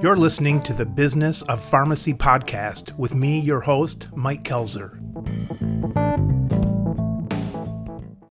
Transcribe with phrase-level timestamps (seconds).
[0.00, 4.94] You're listening to the Business of Pharmacy podcast with me, your host, Mike Koelzer.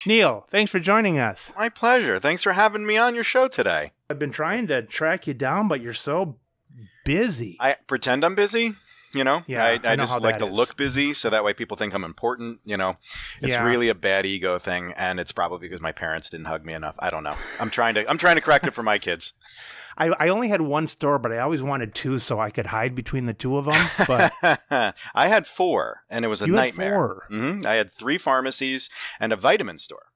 [0.05, 1.55] Neal, thanks for joining us.
[1.57, 2.19] My pleasure.
[2.21, 3.93] Thanks for having me on your show today.
[4.11, 6.37] I've been trying to track you down, but you're so
[7.07, 7.57] busy.
[7.59, 8.75] I pretend I'm busy.
[9.15, 10.53] You know, Yeah, I, I I, know just like to is.
[10.53, 12.61] look busy so that way people think I'm important.
[12.65, 12.97] You know,
[13.41, 13.65] it's Yeah.
[13.65, 16.97] really a bad ego thing, and it's probably because my parents didn't hug me enough.
[16.99, 17.35] I don't know.
[17.61, 19.33] I'm trying to I'm trying to correct it for my kids.
[19.97, 22.97] I, I only had one store, but I always wanted two so I could hide
[22.97, 23.89] between the two of them.
[24.09, 24.33] But
[25.15, 26.95] I had four, and it was a you had nightmare.
[26.95, 27.27] four.
[27.29, 28.91] hmm I had three pharmacies
[29.21, 30.07] and a vitamin store.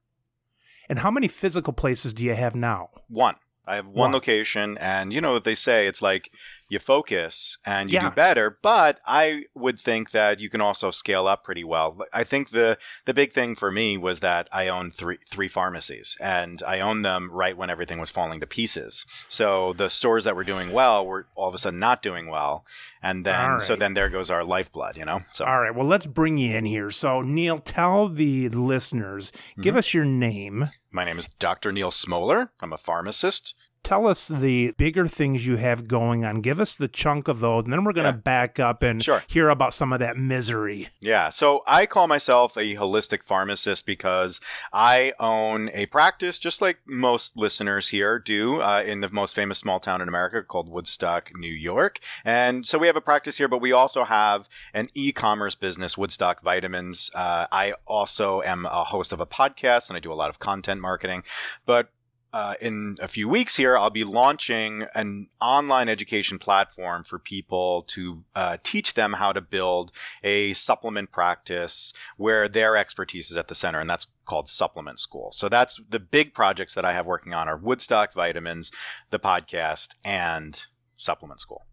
[0.89, 2.89] And how many physical places do you have now?
[3.07, 3.35] One.
[3.67, 4.11] I have one, One.
[4.13, 5.85] location, and you know what they say?
[5.87, 6.29] It's like
[6.69, 8.09] you focus and you Yeah.
[8.09, 8.57] do better.
[8.61, 11.97] But I would think that you can also scale up pretty well.
[12.13, 16.15] I think the the big thing for me was that I owned three three pharmacies,
[16.21, 19.05] and I owned them right when everything was falling to pieces.
[19.27, 22.65] So the stores that were doing well were all of a sudden not doing well,
[23.01, 25.21] and then All so then there goes our lifeblood, you know.
[25.31, 26.91] So All right, well, let's bring you in here.
[26.91, 29.77] So, Neal, tell the listeners, give Mm-hmm.
[29.79, 30.69] us your name.
[30.91, 31.71] my name is Dr.
[31.71, 32.51] Neal Smoller.
[32.61, 33.55] I'm a pharmacist.
[33.81, 36.41] Tell us the bigger things you have going on.
[36.41, 38.21] Give us the chunk of those, and then we're going to Yeah.
[38.21, 39.23] back up and Sure.
[39.27, 40.89] hear about some of that misery.
[40.99, 44.41] Yeah, so I call myself a holistic pharmacist because
[44.73, 49.57] I own a practice, just like most listeners here do, uh, in the most famous
[49.59, 51.99] small town in America called Woodstock, New York.
[52.25, 55.97] And so we have a practice here, but we also have an e commerce business,
[55.97, 57.09] Woodstock Vitamins.
[57.15, 60.37] Uh, I also am a host of a podcast and I do a lot of
[60.39, 61.23] content marketing.
[61.65, 61.89] But
[62.31, 67.83] uh, in a few weeks here, I'll be launching an online education platform for people
[67.87, 69.91] to uh, teach them how to build
[70.23, 75.31] a supplement practice where their expertise is at the center, and that's called Supplement School.
[75.31, 78.71] So that's the big projects that I have working on are Woodstock Vitamins,
[79.09, 80.61] the podcast, and
[80.97, 81.65] Supplement School.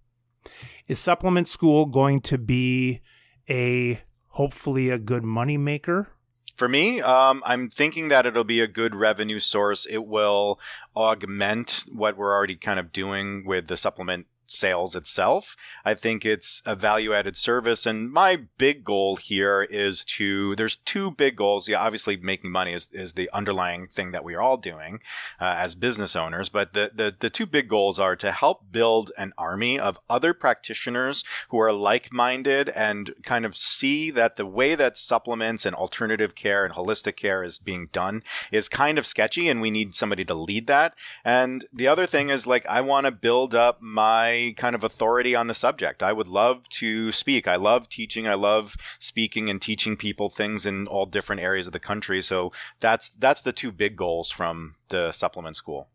[0.88, 3.00] Is supplement school going to be
[3.50, 6.08] a hopefully a good money maker?
[6.56, 9.84] For me, um, I'm thinking that it'll be a good revenue source.
[9.84, 10.58] It will
[10.96, 15.56] augment what we're already kind of doing with the supplement sales itself.
[15.84, 17.86] I think it's a value added service.
[17.86, 21.68] And my big goal here is to, there's two big goals.
[21.68, 25.00] Yeah, obviously making money is, is the underlying thing that we are all doing
[25.40, 26.48] uh, as business owners.
[26.48, 30.34] But the, the, the two big goals are to help build an army of other
[30.34, 35.74] practitioners who are like minded and kind of see that the way that supplements and
[35.74, 39.94] alternative care and holistic care is being done is kind of sketchy and we need
[39.94, 40.94] somebody to lead that.
[41.24, 45.34] And the other thing is like I want to build up my kind of authority
[45.34, 46.02] on the subject.
[46.02, 47.48] I would love to speak.
[47.48, 48.26] I love teaching.
[48.26, 52.22] I love speaking and teaching people things in all different areas of the country.
[52.22, 55.88] So that's that's the two big goals from the supplement school.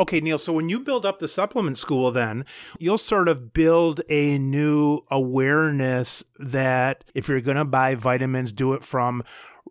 [0.00, 2.44] Okay, Neal, so when you build up the supplement school, then
[2.78, 8.72] you'll sort of build a new awareness that if you're going to buy vitamins, do
[8.72, 9.22] it from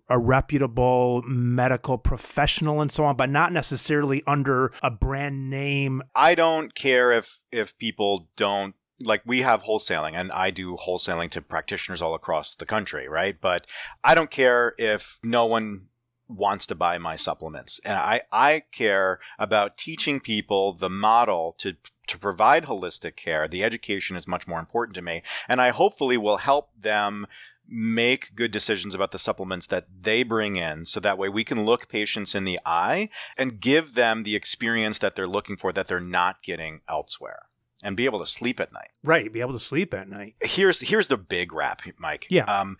[0.09, 6.01] a reputable medical professional and so on, but not necessarily under a brand name.
[6.13, 11.31] I don't care if if people don't like we have wholesaling and I do wholesaling
[11.31, 13.35] to practitioners all across the country, right?
[13.39, 13.67] But
[14.03, 15.87] I don't care if no one
[16.27, 17.79] wants to buy my supplements.
[17.83, 21.75] And I I care about teaching people the model to
[22.07, 23.47] to provide holistic care.
[23.47, 27.27] The education is much more important to me, and I hopefully will help them
[27.67, 31.65] make good decisions about the supplements that they bring in so that way we can
[31.65, 35.87] look patients in the eye and give them the experience that they're looking for that
[35.87, 37.43] they're not getting elsewhere
[37.83, 38.89] and be able to sleep at night.
[39.03, 40.35] Right, be able to sleep at night.
[40.41, 42.27] Here's here's the big wrap, Mike.
[42.29, 42.43] Yeah.
[42.45, 42.77] Um,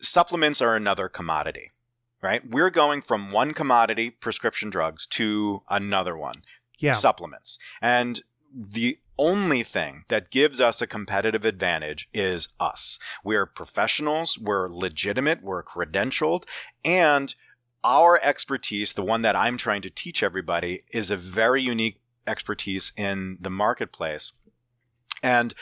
[0.00, 1.70] supplements are another commodity,
[2.22, 2.42] right?
[2.48, 6.42] We're going from one commodity, prescription drugs, to another one,
[6.78, 6.94] Yeah.
[6.94, 7.58] supplements.
[7.82, 8.20] And
[8.54, 12.98] the only thing that gives us a competitive advantage is us.
[13.22, 16.44] We're professionals, we're legitimate, we're credentialed,
[16.86, 17.32] and
[17.84, 22.92] our expertise, the one that I'm trying to teach everybody, is a very unique expertise
[22.96, 24.32] in the marketplace.
[25.22, 25.52] And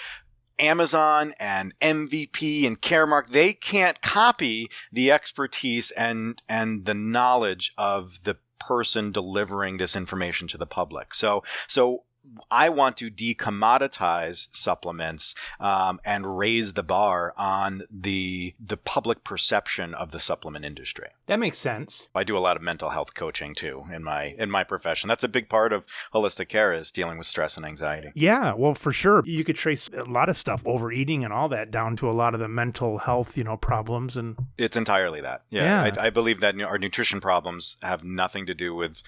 [0.61, 8.23] Amazon and MVP and Caremark, they can't copy the expertise and and the knowledge of
[8.23, 11.15] the person delivering this information to the public.
[11.15, 12.05] So so
[12.51, 19.95] I want to decommoditize supplements um, and raise the bar on the the public perception
[19.95, 21.09] of the supplement industry.
[21.27, 22.09] That makes sense.
[22.15, 25.09] I do a lot of mental health coaching too in my in my profession.
[25.09, 25.85] That's a big part of
[26.15, 28.11] holistic care is dealing with stress and anxiety.
[28.15, 29.23] Yeah, well, for sure.
[29.25, 32.35] You could trace a lot of stuff, overeating and all that, down to a lot
[32.35, 34.17] of the mental health, you know, problems.
[34.17, 35.43] And It's entirely that.
[35.51, 36.01] Yeah, Yeah.
[36.01, 39.03] I, I believe that our nutrition problems have nothing to do with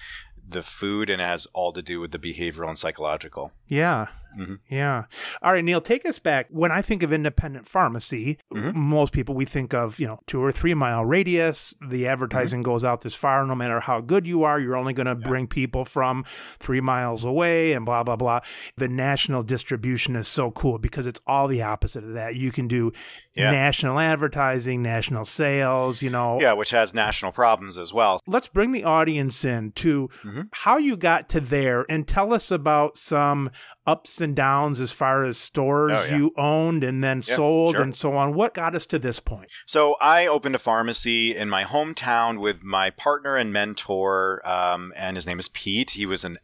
[0.51, 3.51] the food and it has all to do with the behavioral and psychological.
[3.67, 4.07] yeah,
[4.37, 4.59] Mhm.
[4.69, 5.03] Yeah.
[5.41, 6.47] All right, Neal, take us back.
[6.49, 8.73] When I think of independent pharmacy, Mhm.
[8.73, 11.73] most people we think of, you know, two or three mile radius.
[11.85, 13.45] The advertising goes out this far.
[13.45, 16.23] No matter how good you are, you're only going to bring people from
[16.59, 18.39] three miles away and blah, blah, blah.
[18.77, 22.35] The national distribution is so cool because it's all the opposite of that.
[22.35, 22.91] You can do
[23.33, 23.51] Yeah.
[23.51, 26.39] national advertising, national sales, you know.
[26.41, 28.19] Yeah, which has national problems as well.
[28.27, 30.47] Let's bring the audience in to Mhm.
[30.53, 33.49] how you got to there and tell us about some
[33.87, 36.15] ups and downs as far as stores Oh, yeah.
[36.15, 37.81] you owned and then Yeah, sold sure.
[37.83, 38.33] and so on.
[38.35, 39.49] What got us to this point?
[39.65, 45.17] So I opened a pharmacy in my hometown with my partner and mentor, um, and
[45.17, 45.89] his name is Pete.
[45.91, 46.37] He was an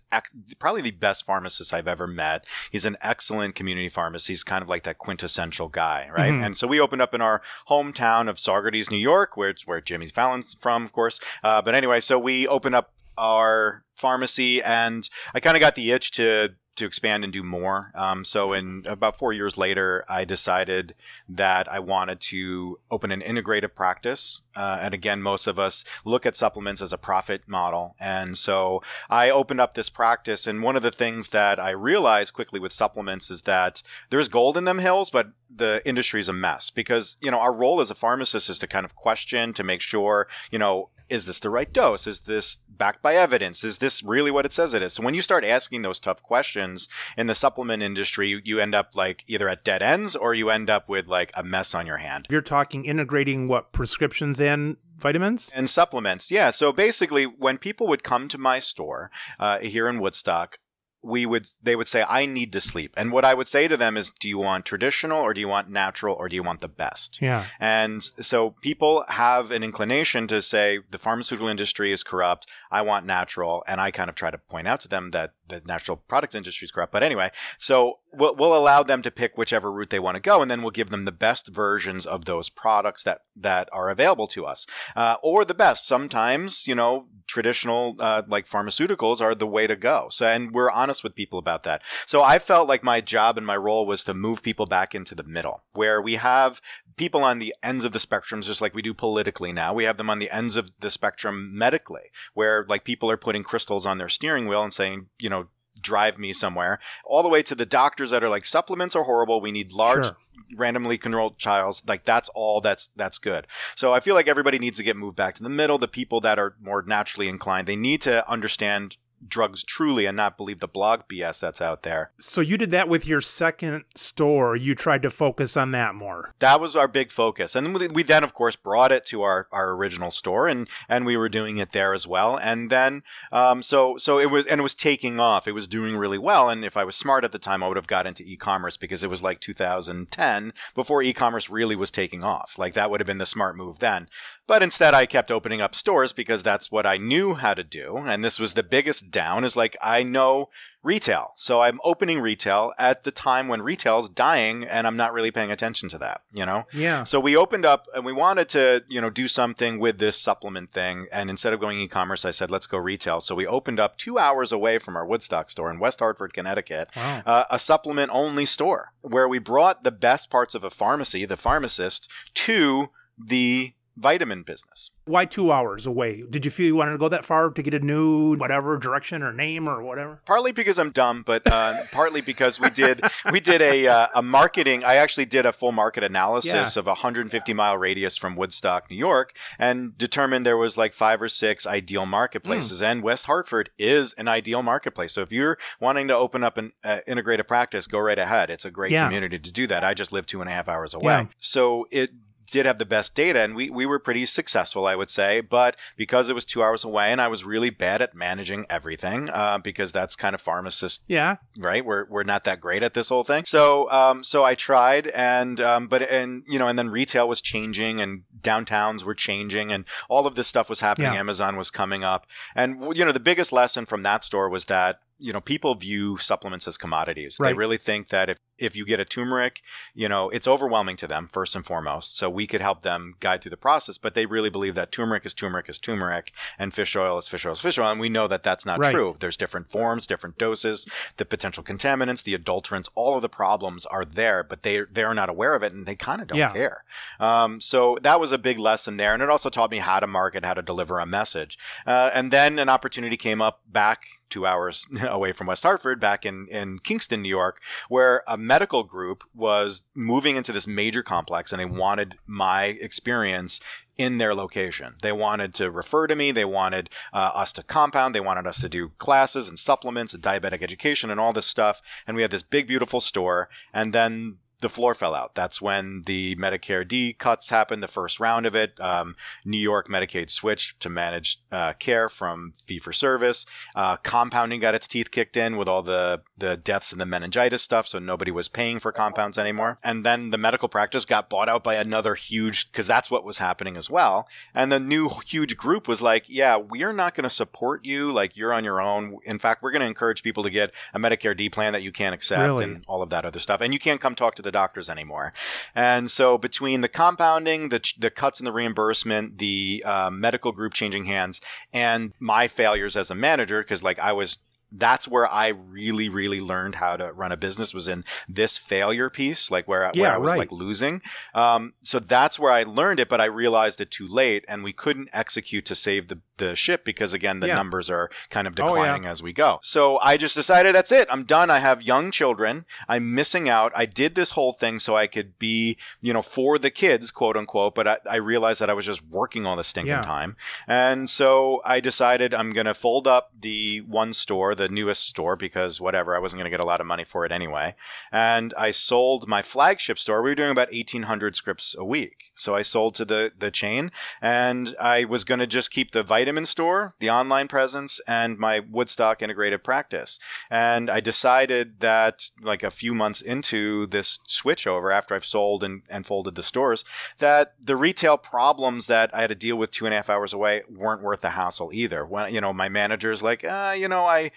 [0.57, 2.45] probably the best pharmacist I've ever met.
[2.71, 4.27] He's an excellent community pharmacist.
[4.27, 6.31] He's kind of like that quintessential guy, right?
[6.33, 6.45] Mhm.
[6.45, 9.81] And so we opened up in our hometown of Saugerties, New York, where it's where
[9.81, 11.19] Jimmy Fallon's from, of course.
[11.43, 15.91] Uh, but anyway, so we opened up our pharmacy, and I kind of got the
[15.91, 17.91] itch to to expand and do more.
[17.95, 20.95] Um, so in about four years later, I decided
[21.29, 24.41] that I wanted to open an integrative practice.
[24.55, 27.95] Uh, and again, most of us look at supplements as a profit model.
[27.99, 30.47] And so I opened up this practice.
[30.47, 34.57] And one of the things that I realized quickly with supplements is that there's gold
[34.57, 37.91] in them hills, but the industry is a mess because, you know, our role as
[37.91, 41.49] a pharmacist is to kind of question, to make sure, you know, is this the
[41.49, 42.05] right dose?
[42.05, 43.63] Is this backed by evidence?
[43.63, 44.93] Is this really what it says it is?
[44.93, 48.75] So when you start asking those tough questions in the supplement industry, you, you end
[48.75, 51.87] up like either at dead ends or you end up with like a mess on
[51.87, 52.27] your hand.
[52.29, 55.49] You're talking integrating what prescriptions and vitamins?
[55.53, 56.51] And supplements, yeah.
[56.51, 60.59] So basically, when people would come to my store uh, here in Woodstock,
[61.01, 63.77] we would they would say, "I need to sleep," and what I would say to
[63.77, 66.59] them is, "Do you want traditional, or do you want natural, or do you want
[66.59, 67.45] the best?" Yeah.
[67.59, 72.47] And so people have an inclination to say the pharmaceutical industry is corrupt.
[72.71, 75.61] I want natural, and I kind of try to point out to them that the
[75.65, 76.91] natural products industry is corrupt.
[76.91, 80.41] But anyway, so we'll, we'll allow them to pick whichever route they want to go,
[80.41, 84.27] and then we'll give them the best versions of those products that that are available
[84.27, 84.65] to us,
[84.95, 85.87] uh, or the best.
[85.87, 90.07] Sometimes, you know, traditional uh, like pharmaceuticals are the way to go.
[90.09, 91.83] So, and we're honest with people about that.
[92.05, 95.15] So, I felt like my job and my role was to move people back into
[95.15, 96.61] the middle, where we have
[96.95, 99.73] people on the ends of the spectrums, just like we do politically now.
[99.73, 103.43] We have them on the ends of the spectrum medically, where like people are putting
[103.43, 105.36] crystals on their steering wheel and saying, you know,
[105.81, 109.41] drive me somewhere, all the way to the doctors that are like supplements are horrible.
[109.41, 110.17] We need large, Sure.
[110.55, 111.81] randomly controlled trials.
[111.87, 112.61] Like that's all.
[112.61, 113.47] That's that's good.
[113.75, 115.77] So I feel like everybody needs to get moved back to the middle.
[115.77, 118.97] The people that are more naturally inclined, they need to understand
[119.27, 122.11] drugs truly and not believe the blog BS that's out there.
[122.19, 124.55] So you did that with your second store.
[124.55, 126.33] You tried to focus on that more.
[126.39, 127.55] that was our big focus.
[127.55, 131.05] And we- we then of course brought it to our, our original store and and
[131.05, 132.37] we were doing it there as well.
[132.37, 135.47] And then um, so so it was and it was taking off.
[135.47, 136.49] It was doing really well.
[136.49, 139.03] And if i was smart at the time i would have got into e-commerce because
[139.03, 142.57] it was like 2010 before e-commerce really was taking off.
[142.57, 144.09] Like that would have been the smart move then.
[144.47, 147.97] But instead i kept opening up stores because that's what i knew how to do.
[147.97, 150.49] And this was the biggest down is like i know
[150.83, 151.33] retail.
[151.35, 155.51] So I'm opening retail at the time when retail's dying and I'm not really paying
[155.51, 156.63] attention to that, you know?
[156.71, 157.03] Yeah.
[157.03, 160.71] So we opened up and we wanted to, you know, do something with this supplement
[160.71, 161.07] thing.
[161.11, 163.19] And instead of going e-commerce, I said, let's go retail.
[163.19, 166.87] So we opened up two hours away from our Woodstock store in West Hartford, Connecticut,
[166.95, 167.21] Wow.
[167.25, 171.35] uh, a supplement only store where we brought the best parts of a pharmacy, the
[171.35, 172.87] pharmacist, to
[173.17, 174.91] the vitamin business.
[175.05, 176.23] Why two hours away?
[176.29, 179.23] Did you feel you wanted to go that far to get a new whatever direction
[179.23, 180.21] or name or whatever?
[180.25, 183.01] partly because I'm dumb, but uh, partly because we did
[183.31, 184.83] we did a uh, a marketing.
[184.83, 186.79] I actually did a full market analysis Yeah.
[186.79, 191.21] of a 150 mile radius from Woodstock, New York, and determined there was like five
[191.21, 195.13] or six ideal marketplaces, and West Hartford is an ideal marketplace.
[195.13, 198.49] So if you're wanting to open up an uh, integrated practice, go right ahead.
[198.49, 199.05] It's a great Yeah.
[199.05, 199.83] community to do that.
[199.83, 202.11] I just live two and a half hours away, so it
[202.51, 205.41] did have the best data and we, we were pretty successful i would say.
[205.41, 209.29] But because it was two hours away and i was really bad at managing everything
[209.29, 211.37] uh, because that's kind of pharmacist Yeah.
[211.57, 211.83] right?
[211.85, 213.45] We're, we're not that great at this whole thing.
[213.45, 217.41] So um, so i tried and um, but and you know and then retail was
[217.41, 221.13] changing and downtowns were changing and all of this stuff was happening.
[221.13, 221.19] Yeah.
[221.19, 222.27] amazon was coming up.
[222.55, 226.17] And you know the biggest lesson from that store was that you know people view
[226.17, 227.37] supplements as commodities.
[227.41, 229.61] They really think that if if you get a turmeric
[229.93, 232.17] you know it's overwhelming to them first and foremost.
[232.17, 235.25] So we could help them guide through the process but they really believe that turmeric
[235.25, 237.91] is turmeric is turmeric and fish oil is fish oil is fish oil.
[237.91, 238.93] And we know that that's not Right.
[238.93, 239.15] true.
[239.19, 244.05] There's different forms different doses the potential contaminants the adulterants all of the problems are
[244.05, 246.53] there but they they're not aware of it and they kind of don't Yeah.
[246.53, 246.83] care.
[247.19, 249.13] Um, so that was a big lesson there.
[249.13, 251.57] And it also taught me how to market how to deliver a message.
[251.85, 256.25] Uh, and then an opportunity came up back two hours away from West Hartford, back
[256.25, 261.51] in, in Kingston, New York, where a medical group was moving into this major complex
[261.51, 263.59] and they wanted my experience
[263.97, 264.95] in their location.
[265.01, 266.31] They wanted to refer to me.
[266.31, 268.13] They wanted uh, us to compound.
[268.13, 271.81] They wanted us to do classes and supplements and diabetic education and all this stuff.
[272.05, 273.49] And we had this big, beautiful store.
[273.73, 275.35] And then the floor fell out.
[275.35, 278.79] That's when the Medicare D cuts happened, the first round of it.
[278.79, 283.45] Um, New York Medicaid switched to managed uh, care from fee for service.
[283.75, 287.61] Uh, compounding got its teeth kicked in with all the, the deaths and the meningitis
[287.61, 289.77] stuff, so nobody was paying for compounds anymore.
[289.83, 293.37] And then the medical practice got bought out by another huge, because that's what was
[293.37, 294.27] happening as well.
[294.55, 298.11] And the new huge group was like, yeah, we're not going to support you.
[298.11, 299.19] Like, you're on your own.
[299.23, 301.91] In fact, we're going to encourage people to get a Medicare D plan that you
[301.91, 302.63] can't accept Really?
[302.63, 303.61] and all of that other stuff.
[303.61, 305.33] And you can't come talk to the doctors anymore.
[305.75, 310.73] And so between the compounding, the, the cuts in the reimbursement, the uh, medical group
[310.73, 311.41] changing hands,
[311.73, 314.37] and my failures as a manager, because like I was
[314.71, 319.09] that's where I really, really learned how to run a business was in this failure
[319.09, 320.39] piece, like where, I- where I was right.
[320.39, 321.01] like losing.
[321.33, 324.73] Um, so that's where I learned it, but I realized it too late, and we
[324.73, 327.55] couldn't execute to save the, the ship because again the Yeah.
[327.55, 328.67] numbers are kind of Oh, yeah.
[328.67, 329.59] declining as we go.
[329.63, 331.07] So I just decided that's it.
[331.09, 331.49] I'm done.
[331.49, 332.65] I have young children.
[332.89, 333.71] I'm missing out.
[333.75, 337.37] I did this whole thing so I could be, you know, for the kids, quote
[337.37, 337.73] unquote.
[337.73, 340.01] But I, I realized that I was just working all the stinking Yeah.
[340.01, 340.35] time,
[340.67, 345.79] and so I decided I'm gonna fold up the one store, the newest store, because
[345.79, 347.75] whatever, I wasn't gonna get a lot of money for it anyway.
[348.11, 350.21] And I sold my flagship store.
[350.21, 353.91] We were doing about 1,800 scripts a week, so I sold to the the chain,
[354.21, 359.21] and I was gonna just keep the vitamin store, the online presence, and my Woodstock
[359.21, 360.19] integrated practice.
[360.49, 365.63] And I decided that, like a few months into this switch over, after I've sold
[365.63, 366.83] and, and folded the stores,
[367.19, 370.33] that the retail problems that I had to deal with two and a half hours
[370.33, 372.05] away weren't worth the hassle either.
[372.05, 374.31] When you know my manager's like, uh, you know, I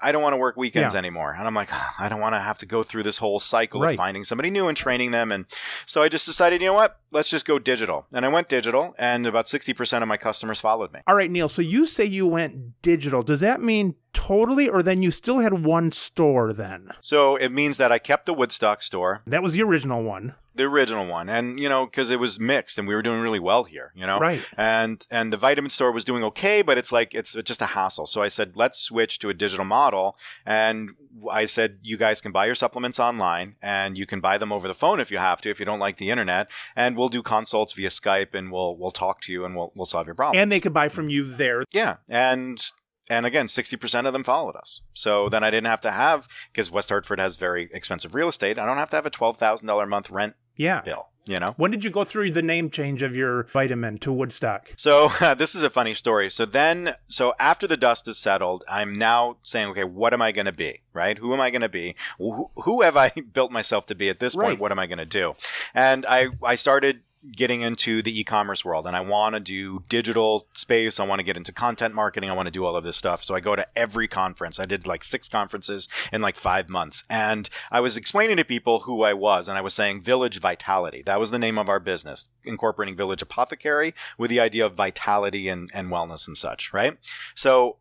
[0.00, 0.98] I don't want to work weekends Yeah.
[0.98, 3.38] anymore, and I'm like, "Ah, I don't want to have to go through this whole
[3.40, 3.90] cycle Right.
[3.92, 5.44] of finding somebody new and training them, and
[5.84, 8.94] so I just decided, you know what, let's just go digital, and I went digital,
[8.98, 11.00] and about sixty percent of my customers followed me.
[11.06, 11.48] All right, Neal.
[11.48, 13.22] So you say you went digital.
[13.22, 16.90] Does that mean totally, or then you still had one store then?
[17.02, 20.34] So it means that I kept the Woodstock store, That was the original one.
[20.56, 23.38] The original one, and you know, because it was mixed, and we were doing really
[23.40, 24.18] well here, you know.
[24.18, 24.42] Right.
[24.56, 28.06] and and the vitamin store was doing okay but it's like it's just a hassle.
[28.06, 30.16] So i said let's switch to a digital model.
[30.44, 30.90] And
[31.30, 34.68] i said you guys can buy your supplements online and you can buy them over
[34.68, 36.50] the phone if you have to if you don't like the internet.
[36.74, 39.86] And we'll do consults via skype and we'll we'll talk to you and we'll we'll
[39.86, 41.62] solve your problem And they could buy from you there.
[41.72, 41.96] yeah.
[42.08, 42.64] And
[43.08, 44.80] and again 60% of them followed us.
[44.94, 48.58] So then i didn't have to have because west hartford has very expensive real estate.
[48.58, 50.80] I don't have to have a $12000 a month rent Yeah.
[50.82, 54.12] bill you know When did you go through the name change of your vitamin to
[54.12, 54.72] Woodstock?
[54.76, 56.30] So this is a funny story.
[56.30, 60.30] So then, so after the dust is settled, I'm now saying, okay, what am I
[60.30, 60.82] going to be?
[60.92, 61.18] Right?
[61.18, 61.96] Who am I going to be?
[62.18, 64.44] Who, who have I built myself to be at this Right.
[64.46, 64.60] point?
[64.60, 65.34] What am I going to do?
[65.74, 67.00] And I I started
[67.32, 71.00] getting into the e-commerce world and I want to do digital space.
[71.00, 72.30] I want to get into content marketing.
[72.30, 73.24] I want to do all of this stuff.
[73.24, 74.60] So I go to every conference.
[74.60, 77.04] I did like six conferences in like five months.
[77.10, 81.02] And I was explaining to people who I was and I was saying Village Vitality.
[81.06, 85.48] That was the name of our business, incorporating Village Apothecary with the idea of vitality
[85.48, 86.96] and, and wellness and such, right?
[87.34, 87.76] So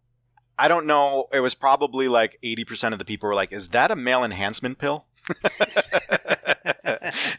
[0.57, 1.27] I don't know.
[1.33, 4.77] It was probably like 80% of the people were like, is that a male enhancement
[4.77, 5.05] pill?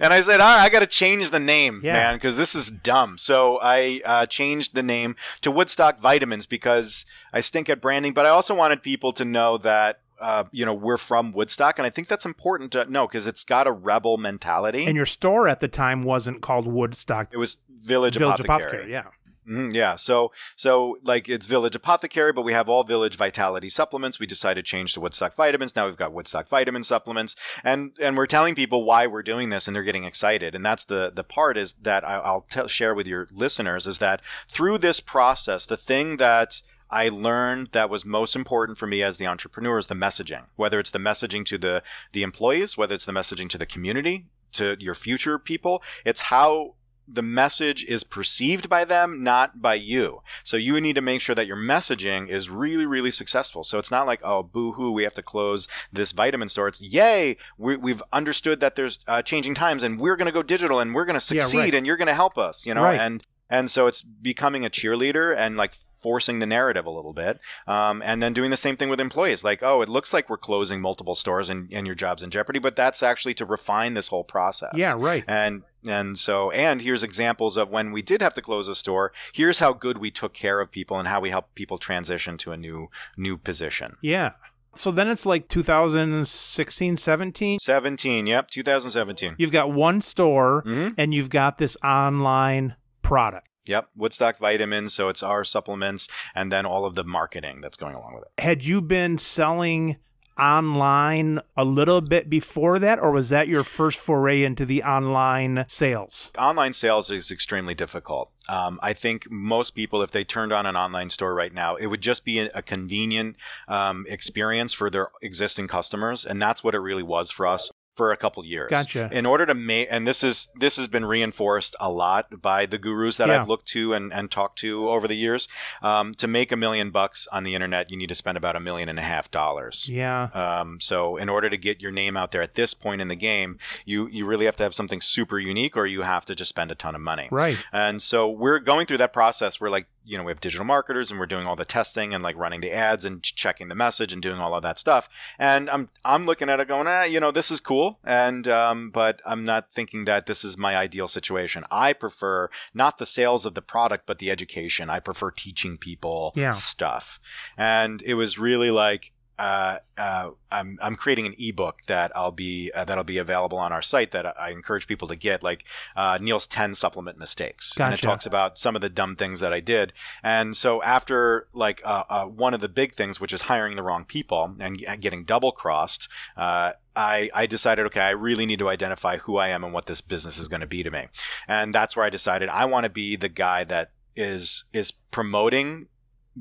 [0.07, 1.93] and I said, all right, I got to change the name, Yeah.
[1.93, 3.19] man, because this is dumb.
[3.19, 8.25] So I uh, changed the name to Woodstock Vitamins because I stink at branding, but
[8.27, 10.01] I also wanted people to know that.
[10.19, 13.45] Uh, you know, we're from Woodstock, and I think that's important to know because it's
[13.45, 14.87] got a rebel mentality.
[14.87, 17.29] And your store at the time wasn't called Woodstock.
[17.33, 18.47] it was Village, Village Apothecary.
[18.47, 18.93] Apothecary.
[18.93, 19.03] Yeah.
[19.49, 19.95] Mhm, yeah.
[19.95, 24.19] So so like it's Village Apothecary, but we have all Village Vitality supplements.
[24.19, 25.77] We decided to change to Woodstock Vitamins.
[25.77, 29.67] Now we've got Woodstock Vitamin supplements, and and we're telling people why we're doing this,
[29.69, 30.55] and they're getting excited.
[30.57, 33.99] And that's the the part is that I, I'll tell, share with your listeners is
[33.99, 36.61] that through this process, the thing that
[36.91, 40.43] I learned that was most important for me as the entrepreneur is the messaging.
[40.57, 44.27] Whether it's the messaging to the the employees, whether it's the messaging to the community,
[44.55, 46.75] to your future people, it's how
[47.09, 50.23] the message is perceived by them, not by you.
[50.45, 53.65] So you need to make sure that your messaging is really, really successful.
[53.65, 56.69] So it's not like, oh, boo hoo, we have to close this vitamin store.
[56.69, 60.43] It's, yay, we, we've understood that there's uh, changing times and we're going to go
[60.43, 61.75] digital and we're going to Yeah, succeed right.
[61.75, 62.83] and you're going to help us, you know?
[62.83, 63.01] Right.
[63.01, 65.73] And, and so it's becoming a cheerleader and like
[66.03, 67.41] forcing the narrative a little bit.
[67.67, 69.43] Um, and then doing the same thing with employees.
[69.43, 72.61] Like, oh, it looks like we're closing multiple stores and, and your job's in jeopardy,
[72.61, 75.25] but that's actually to refine this whole process Yeah, right.
[75.27, 79.13] and and so and here's examples of when we did have to close a store
[79.33, 82.53] here's how good we took care of people and how we helped people transition to
[82.53, 84.33] a new new position Yeah.
[84.75, 87.59] So then it's like 2016, 17.
[87.61, 89.35] 17, yep, 2017.
[89.39, 92.75] You've got one store hmm and you've got this online
[93.07, 93.49] product.
[93.67, 97.95] Yep, Woodstock Vitamins, so it's our supplements, and then all of the marketing that's going
[97.95, 98.43] along with it.
[98.43, 99.97] Had you been selling
[100.39, 105.65] online a little bit before that, or was that your first foray into the online
[105.69, 106.33] sales?
[106.37, 108.31] Online sales is extremely difficult.
[108.49, 111.87] Um, I think most people, if they turned on an online store right now, it
[111.87, 113.37] would just be a, convenient
[113.69, 118.13] um, experience for their existing customers, and that's what it really was for us for
[118.13, 118.71] a couple years.
[118.71, 119.09] Gotcha.
[119.11, 122.79] In order to make, and this is this has been reinforced a lot by the
[122.79, 123.41] gurus that Yeah.
[123.41, 125.49] I've looked to and, and talked to over the years.
[125.83, 128.61] Um, to make a million bucks on the internet, you need to spend about a
[128.61, 129.89] million and a half dollars.
[129.89, 130.25] Yeah.
[130.25, 133.17] Um, so in order to get your name out there at this point in the
[133.17, 136.51] game, you you really have to have something super unique, or you have to just
[136.51, 137.29] spend a ton of money.
[137.31, 137.57] Right.
[137.73, 139.61] And so we're going through that process.
[139.61, 142.23] We're like, you know, we have digital marketers and we're doing all the testing and
[142.23, 145.09] like running the ads and checking the message and doing all of that stuff.
[145.39, 147.99] And I'm I'm looking at it going, ah, you know, this is cool.
[148.05, 151.65] And um, but I'm not thinking that this is my ideal situation.
[151.71, 154.89] I prefer not the sales of the product, but the education.
[154.89, 156.53] I prefer teaching people Yeah.
[156.53, 157.19] stuff.
[157.57, 162.71] And it was really like uh, uh, I'm I'm creating an ebook that I'll be
[162.75, 165.65] uh, that'll be available on our site that I, I encourage people to get, like
[165.95, 169.53] uh, Neal's ten supplement mistakes, and it talks about some of the dumb things that
[169.53, 169.93] I did.
[170.23, 173.83] And so after like uh, uh, one of the big things, which is hiring the
[173.83, 178.71] wrong people and getting double crossed, uh, I I decided, okay, I really need to
[178.71, 181.09] identify who I am and what this business is going to be to me,
[181.47, 185.89] and that's where I decided I want to be the guy that is is promoting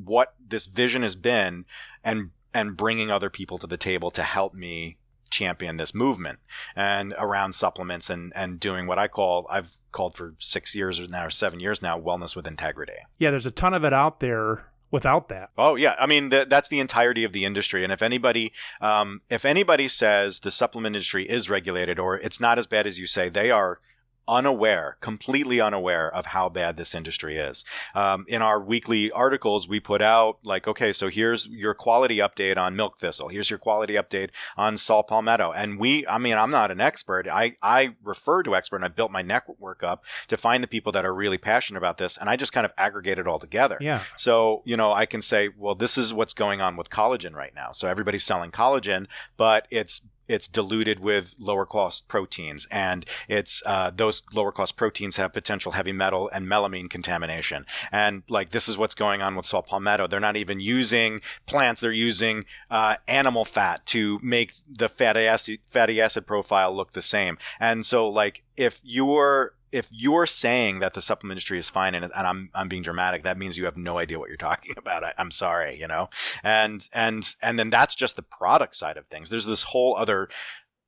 [0.04, 1.66] what this vision has been
[2.04, 4.98] and and bringing other people to the table to help me
[5.30, 6.40] champion this movement
[6.76, 11.08] and around supplements and and doing what I call I've called for 6 years or
[11.08, 12.94] now or 7 years now wellness with integrity.
[13.18, 15.50] Yeah, there's a ton of it out there without that.
[15.58, 17.84] Oh yeah, I mean th- that's the entirety of the industry.
[17.84, 22.58] And if anybody, um, if anybody says the supplement industry is regulated or it's not
[22.58, 23.80] as bad as you say, they are
[24.28, 27.66] unaware, completely unaware of how bad this industry is.
[27.94, 32.58] Um, in our weekly articles, we put out like, okay, so here's your quality update
[32.58, 33.28] on milk thistle.
[33.28, 35.52] Here's your quality update on saw palmetto.
[35.52, 37.28] And we, I mean, I'm not an expert.
[37.28, 40.92] I I refer to expert, and I built my network up to find the people
[40.94, 43.78] that are really passionate about this, and I just kind of aggregate it all together.
[43.80, 44.02] Yeah.
[44.18, 47.54] So, you know, I can say, well, this is what's going on with collagen right
[47.54, 47.72] now.
[47.72, 49.08] So everybody's selling collagen,
[49.38, 55.16] but it's it's diluted with lower cost proteins, and it's uh, those lower cost proteins
[55.16, 57.66] have potential heavy metal and melamine contamination.
[57.92, 60.08] And like this is what's going on with saw palmetto.
[60.08, 65.60] They're not even using plants; they're using uh, animal fat to make the fatty acid
[65.72, 67.38] fatty acid profile look the same.
[67.60, 72.06] And so, like, if you're if you're saying that the supplement industry is fine and,
[72.06, 75.04] and I'm I'm being dramatic, that means you have no idea what you're talking about.
[75.04, 76.10] I, I'm sorry, you know,
[76.44, 79.30] and and and then that's just the product side of things.
[79.30, 80.30] There's this whole other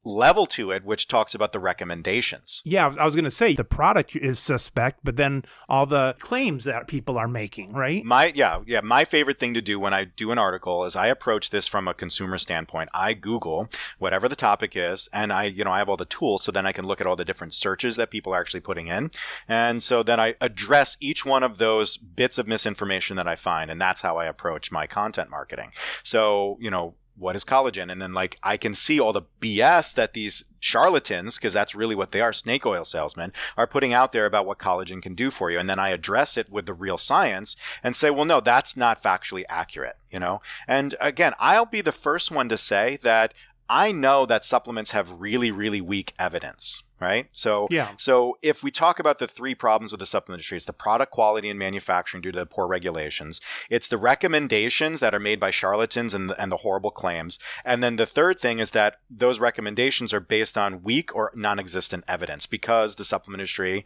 [0.04, 2.62] level to it which talks about the recommendations.
[2.64, 6.66] Yeah, I was- going to say the product is suspect, but then all the claims
[6.66, 8.06] that people are making, right?
[8.06, 11.08] My yeah yeah my favorite thing to do when I do an article is I
[11.08, 12.90] approach this from a consumer standpoint.
[12.94, 16.44] I Google whatever the topic is, and I you know I have all the tools,
[16.44, 18.88] so then I can look at all the different searches that people are actually putting
[18.88, 19.10] in,
[19.48, 23.72] and so then I address each one of those bits of misinformation that I find,
[23.72, 25.72] and that's how I approach my content marketing.
[26.04, 27.92] So you know what is collagen?
[27.92, 31.96] And then like i can see all the bs that these charlatans because that's really
[31.96, 35.32] what they are snake oil salesmen are putting out there about what collagen can do
[35.32, 35.60] for you.
[35.60, 39.02] And then i address it with the real science and say well no that's not
[39.02, 40.42] factually accurate you know?
[40.68, 43.34] And again i'll be the first one to say that
[43.70, 47.92] i know that supplements have really really weak evidence right so Yeah.
[47.98, 51.12] so if we talk about the three problems with the supplement industry, it's the product
[51.12, 53.42] quality and manufacturing due to the poor regulations.
[53.70, 57.40] It's the recommendations that are made by charlatans and the, and the horrible claims.
[57.66, 62.04] And then the third thing is that those recommendations are based on weak or non-existent
[62.08, 63.86] evidence because the supplement industry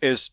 [0.00, 0.30] is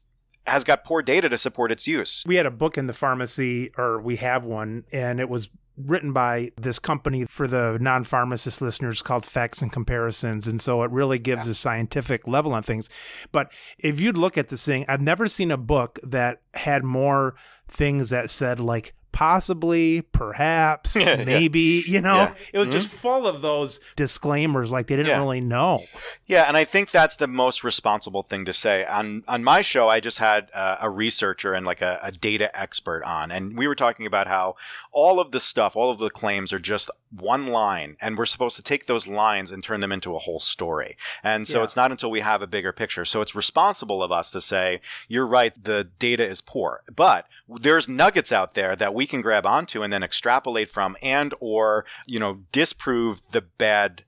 [0.47, 2.23] has got poor data to support its use.
[2.25, 6.13] We had a book in the pharmacy, or we have one, and it was written
[6.13, 10.47] by this company for the non pharmacist listeners called Facts and Comparisons.
[10.47, 12.89] And so it really gives a scientific level on things.
[13.31, 17.35] But if you'd look at this thing, I've never seen a book that had more
[17.67, 21.23] things that said, like, possibly, perhaps, Yeah, yeah.
[21.25, 22.33] maybe, you know, Yeah.
[22.53, 25.83] it was just full of those disclaimers, like they didn't really know.
[26.27, 28.85] Yeah, and I think that's the most responsible thing to say.
[28.85, 32.55] On on my show, I just had uh, a researcher and like a, a data
[32.59, 34.55] expert on, and we were talking about how
[34.91, 38.55] all of the stuff, all of the claims are just one line and we're supposed
[38.55, 40.97] to take those lines and turn them into a whole story.
[41.23, 41.63] And so Yeah.
[41.65, 43.05] it's not until we have a bigger picture.
[43.05, 46.81] So it's responsible of us to say, you're right, the data is poor.
[46.95, 51.33] But there's nuggets out there that we can grab onto and then extrapolate from and
[51.39, 54.03] or, you know, disprove the bad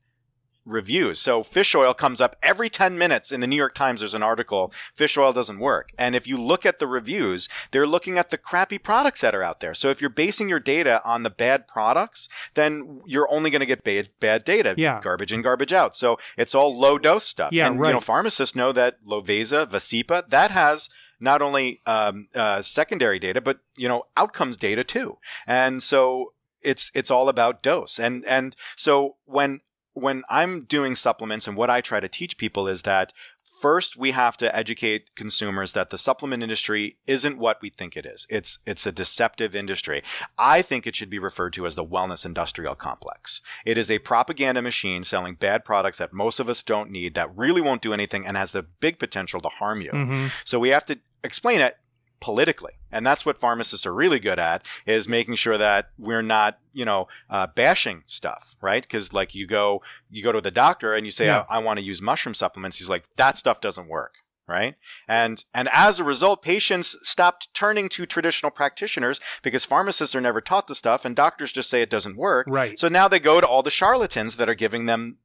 [0.66, 1.20] reviews.
[1.20, 4.24] So fish oil comes up every 10 minutes in the New York Times there's an
[4.24, 5.92] article fish oil doesn't work.
[5.98, 9.44] And if you look at the reviews, they're looking at the crappy products that are
[9.44, 9.74] out there.
[9.74, 13.66] So if you're basing your data on the bad products, then you're only going to
[13.66, 14.76] get bad bad data.
[14.78, 15.02] Yeah.
[15.02, 15.96] Garbage in, garbage out.
[15.96, 17.52] So it's all low dose stuff.
[17.52, 17.90] Yeah, and right.
[17.90, 23.42] you know pharmacists know that Lovaza, Vascepa, that has not only um, uh, secondary data
[23.42, 25.18] but you know outcomes data too.
[25.48, 28.00] And so it's it's all about dose.
[28.00, 29.62] And and so when
[29.94, 33.14] when I'm doing supplements and what I try to teach people is that
[33.62, 38.06] first we have to educate consumers that the supplement industry isn't what we think it
[38.06, 38.28] is.
[38.30, 40.04] It's it's a deceptive industry.
[40.38, 43.42] I think it should be referred to as the wellness industrial complex.
[43.66, 47.36] It is a propaganda machine selling bad products that most of us don't need that
[47.38, 49.92] really won't do anything and has the big potential to harm you.
[49.92, 50.32] Mhm.
[50.44, 51.78] So we have to explain it
[52.24, 56.58] politically, and that's what pharmacists are really good at is making sure that we're not,
[56.72, 58.82] you know, uh, bashing stuff, right?
[58.82, 61.44] Because like you go, you go to the doctor and you say, Yeah.
[61.50, 62.78] I, I want to use mushroom supplements.
[62.78, 64.14] He's like, that stuff doesn't work.
[64.48, 64.76] Right.
[65.06, 70.40] And and as a result, patients stopped turning to traditional practitioners because pharmacists are never
[70.40, 72.48] taught the stuff and doctors just say it doesn't work.
[72.50, 72.80] Right.
[72.80, 75.18] So now they go to all the charlatans that are giving them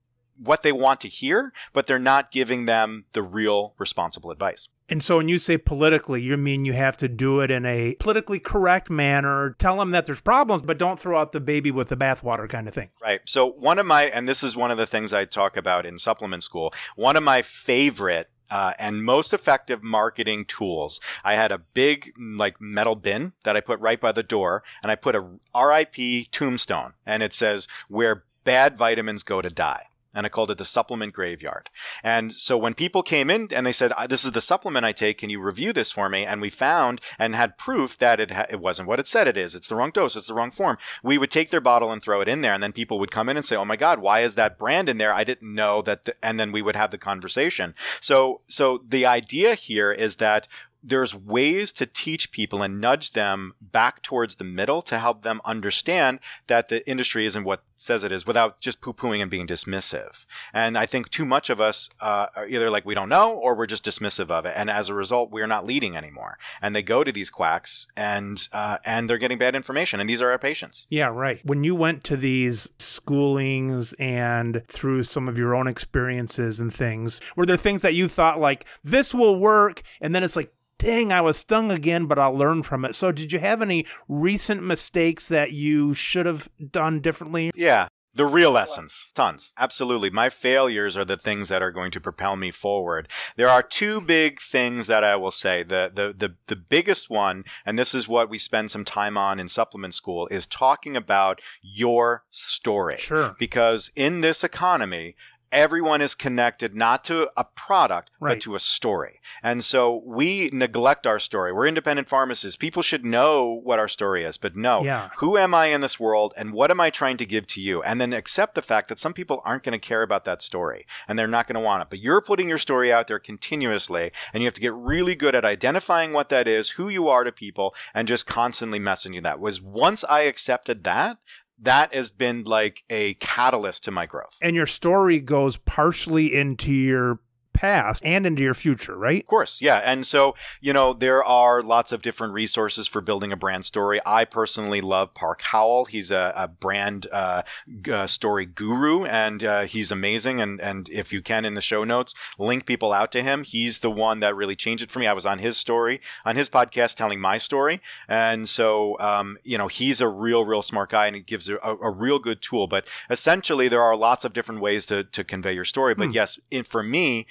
[0.43, 4.69] what they want to hear, but they're not giving them the real responsible advice.
[4.91, 7.95] And so when you say politically, you mean you have to do it in a
[8.01, 11.89] politically correct manner, tell them that there's problems, but don't throw out the baby with
[11.89, 12.89] the bathwater kind of thing.
[13.03, 13.21] Right.
[13.27, 15.99] So one of my, and this is one of the things I talk about in
[15.99, 21.01] supplement school, one of my favorite uh, and most effective marketing tools.
[21.23, 24.91] I had a big like metal bin that I put right by the door, and
[24.91, 29.85] I put a RIP tombstone, and it says where bad vitamins go to die.
[30.15, 31.69] And I called it the supplement graveyard.
[32.03, 35.19] And so when people came in and they said, "This is the supplement I take.
[35.19, 38.47] Can you review this for me?" and we found and had proof that it ha-
[38.49, 39.55] it wasn't what it said it is.
[39.55, 40.17] It's the wrong dose.
[40.17, 40.79] It's the wrong form.
[41.03, 43.29] We would take their bottle and throw it in there, and then people would come
[43.29, 45.13] in and say, "Oh my God, why is that brand in there?
[45.13, 47.75] I didn't know that." And then we would have the conversation.
[48.01, 50.49] So so the idea here is that
[50.83, 55.41] there's ways to teach people and nudge them back towards the middle to help them
[55.45, 60.27] understand that the industry isn't what says it is without just poo-pooing and being dismissive.
[60.53, 63.55] And I think too much of us uh, are either like we don't know or
[63.55, 66.39] we're just dismissive of it, and as a result, we're not leading anymore.
[66.61, 70.23] And they go to these quacks and uh, and they're getting bad information, and these
[70.23, 70.87] are our patients.
[70.91, 71.41] Yeah, right.
[71.45, 77.21] When you went to these schoolings and through some of your own experiences and things,
[77.37, 81.13] were there things that you thought like this will work and then it's like dang,
[81.13, 82.95] I was stung again, but I'll learn from it.
[82.95, 87.51] So did you have any recent mistakes that you should have done differently?
[87.55, 87.89] Yeah.
[88.15, 89.53] The real lessons, tons.
[89.59, 90.11] Absolutely.
[90.11, 93.09] My failures are the things that are going to propel me forward.
[93.37, 95.63] There are two big things that I will say.
[95.63, 99.39] The, the, the, the biggest one, and this is what we spend some time on
[99.39, 102.97] in supplement school, is talking about your story.
[102.99, 103.37] Sure.
[103.39, 105.15] Because in this economy,
[105.53, 108.35] everyone is connected not to a product Right.
[108.35, 109.21] but to a story.
[109.43, 111.53] And so we neglect our story.
[111.53, 112.57] We're independent pharmacists.
[112.57, 115.09] People should know what our story is but no Yeah.
[115.19, 117.83] who am i in this world and what am i trying to give to you?
[117.83, 120.87] And then accept the fact that some people aren't going to care about that story
[121.07, 121.89] and they're not going to want it.
[121.91, 125.35] But you're putting your story out there continuously and you have to get really good
[125.35, 129.41] at identifying what that is who you are to people and just constantly messaging that.
[129.41, 131.19] Was once i accepted that
[131.61, 134.37] that has been like a catalyst to my growth.
[134.41, 137.21] And your story goes partially into your
[137.59, 139.21] past and into your future, right?
[139.21, 139.79] Of course, yeah.
[139.79, 144.01] And so, you know, there are lots of different resources for building a brand story.
[144.07, 145.87] I personally love Park Howell.
[145.87, 147.43] He's a, a brand uh,
[147.91, 150.41] uh, story guru, and uh, he's amazing.
[150.41, 153.43] And, and if you can, in the show notes, link people out to him.
[153.43, 155.07] He's the one that really changed it for me.
[155.09, 157.81] I was on his story, on his podcast, telling my story.
[158.09, 161.57] And so, um, you know, he's a real, real smart guy, and he gives a,
[161.59, 162.67] a real good tool.
[162.69, 165.95] But essentially, there are lots of different ways to, to convey your story.
[165.95, 166.13] But Hmm.
[166.13, 167.27] yes, in, for me,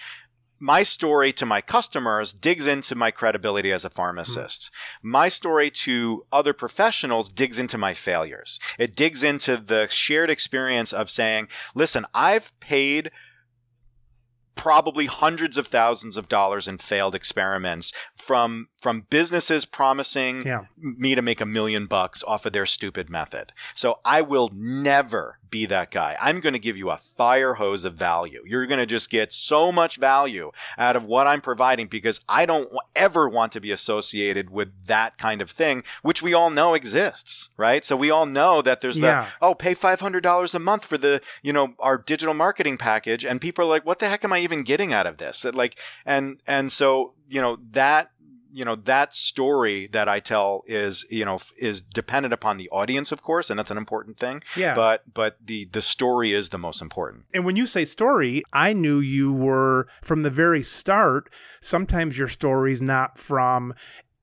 [0.60, 4.72] my story to my customers digs into my credibility as a pharmacist.
[5.02, 5.12] Hmm.
[5.12, 8.60] My story to other professionals digs into my failures.
[8.80, 13.12] It digs into the shared experience of saying, listen, I've paid
[14.56, 20.66] probably hundreds of thousands of dollars in failed experiments from from businesses promising Yeah.
[20.76, 23.54] me to make a million bucks off of their stupid method.
[23.76, 26.16] So I will never be that guy.
[26.20, 28.44] I'm going to give you a fire hose of value.
[28.46, 32.46] You're going to just get so much value out of what I'm providing because I
[32.46, 36.74] don't ever want to be associated with that kind of thing, which we all know
[36.74, 37.84] exists, right?
[37.84, 39.22] So we all know that there's Yeah.
[39.22, 43.26] that, oh, pay $500 a month for the, you know, our digital marketing package.
[43.26, 45.42] And people are like, what the heck am I even getting out of this?
[45.42, 48.12] That, like, and, and so, you know, that,
[48.52, 53.12] you know that story that I tell is you know is dependent upon the audience
[53.12, 54.74] of course and that's an important thing Yeah.
[54.74, 58.74] but but the the story is the most important And when you say story, I
[58.74, 61.30] knew you were from the very start.
[61.62, 63.74] Sometimes your story's not from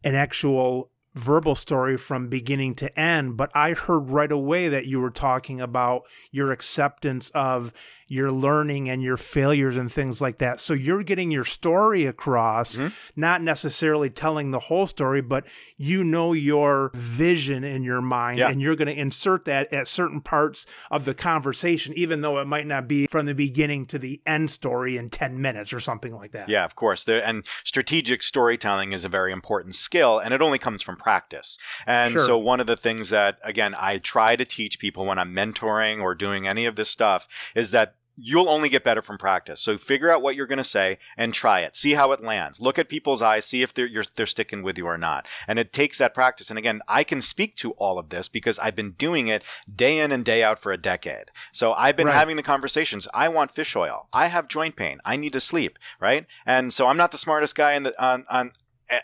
[0.03, 5.01] an actual verbal story from beginning to end, but I heard right away that you
[5.01, 7.73] were talking about your acceptance of
[8.07, 10.61] your learning and your failures and things like that.
[10.61, 12.93] So you're getting your story across, Mhm.
[13.17, 15.47] not necessarily telling the whole story, but
[15.79, 18.51] you know your vision in your mind Yeah.
[18.51, 22.47] and you're going to insert that at certain parts of the conversation, even though it
[22.47, 26.15] might not be from the beginning to the end story in 10 minutes or something
[26.15, 26.49] like that.
[26.49, 27.09] Yeah, of course.
[27.09, 31.59] And strategic storytelling is a very important skill, and it only comes from practice.
[31.87, 32.25] And Sure.
[32.27, 36.01] so, one of the things that, again, I try to teach people when I'm mentoring
[36.03, 39.61] or doing any of this stuff is that you'll only get better from practice.
[39.61, 41.77] So figure out what you're going to say and try it.
[41.77, 42.61] See how it lands.
[42.61, 43.45] Look at people's eyes.
[43.45, 45.27] See if they're you're, they're sticking with you or not.
[45.49, 46.49] And it takes that practice.
[46.49, 49.43] And again, I can speak to all of this because I've been doing it
[49.75, 51.25] day in and day out for a decade.
[51.51, 52.15] So I've been Right.
[52.15, 53.09] having the conversations.
[53.13, 54.09] I want fish oil.
[54.13, 55.01] I have joint pain.
[55.05, 55.77] I need to sleep.
[55.99, 56.25] Right.
[56.47, 58.53] And so I'm not the smartest guy in the on on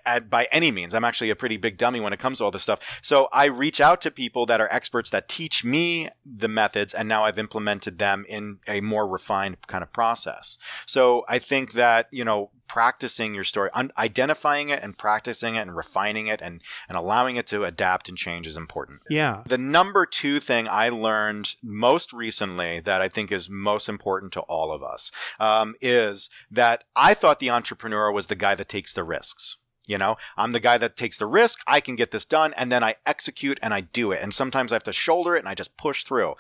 [0.05, 0.95] at, by any means.
[0.95, 2.81] I'm actually a pretty big dummy when it comes to all this stuff.
[3.03, 7.09] So I reach out to people that are experts that teach me the methods, and
[7.09, 10.59] now I've implemented them in a more refined kind of process.
[10.87, 15.62] So I think that you know practicing your story, un- identifying it and practicing it
[15.62, 19.01] and refining it and and allowing it to adapt and change is important.
[19.11, 19.43] Yeah.
[19.47, 24.40] The number two thing I learned most recently that I think is most important to
[24.43, 28.93] all of us um, is that I thought the entrepreneur was the guy that takes
[28.93, 29.57] the risks.
[29.87, 31.61] You know, I'm the guy that takes the risk.
[31.66, 34.23] I can get this done, and then I execute and I do it.
[34.23, 36.35] And sometimes I have to shoulder it and I just push through.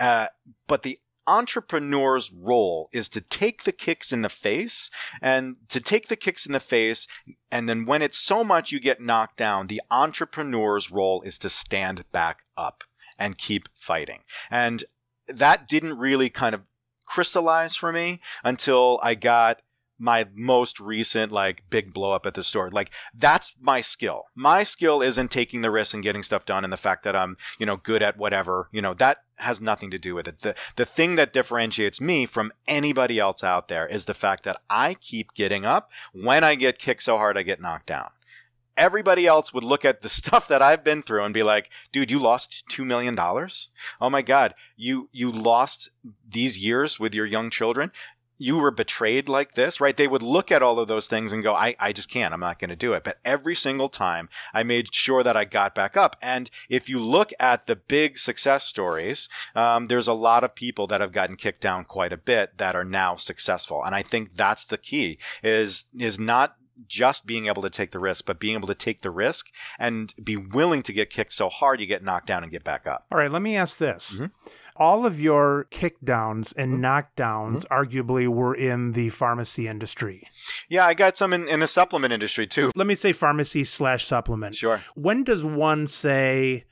[0.00, 0.26] Uh,
[0.66, 0.98] but the
[1.28, 6.46] entrepreneur's role is to take the kicks in the face and to take the kicks
[6.46, 7.06] in the face
[7.52, 11.50] and then when it's so much you get knocked down, the entrepreneur's role is to
[11.50, 12.82] stand back up
[13.18, 14.22] and keep fighting.
[14.50, 14.82] And
[15.26, 16.62] that didn't really kind of
[17.04, 19.60] crystallize for me until I got
[19.98, 22.70] my most recent like big blow up at the store.
[22.70, 24.24] Like that's my skill.
[24.34, 27.36] My skill isn't taking the risk and getting stuff done and the fact that I'm,
[27.58, 30.40] you know, good at whatever, you know, that has nothing to do with it.
[30.40, 34.60] The the thing that differentiates me from anybody else out there is the fact that
[34.68, 38.10] I keep getting up when I get kicked so hard I get knocked down.
[38.76, 42.10] Everybody else would look at the stuff that I've been through and be like, "Dude,
[42.10, 43.68] you lost 2 million dollars?
[44.00, 45.90] Oh my god, you you lost
[46.28, 47.90] these years with your young children."
[48.38, 49.96] You were betrayed like this, right?
[49.96, 52.32] They would look at all of those things and go, I, I just can't.
[52.32, 53.04] I'm not going to do it.
[53.04, 56.16] But every single time I made sure that I got back up.
[56.22, 60.86] And if you look at the big success stories, um, there's a lot of people
[60.88, 63.82] that have gotten kicked down quite a bit that are now successful.
[63.84, 66.54] And I think that's the key is, is not
[66.86, 69.46] just being able to take the risk, but being able to take the risk
[69.80, 72.86] and be willing to get kicked so hard you get knocked down and get back
[72.86, 73.04] up.
[73.10, 74.16] All right, let me ask this.
[74.16, 74.30] Mhm.
[74.78, 76.80] All of your kickdowns and Mhm.
[76.80, 80.22] knockdowns arguably were in the pharmacy industry.
[80.68, 82.70] Yeah, I got some in, in the supplement industry too.
[82.76, 84.54] Let me say pharmacy slash supplement.
[84.54, 84.80] Sure.
[84.94, 86.64] When does one say,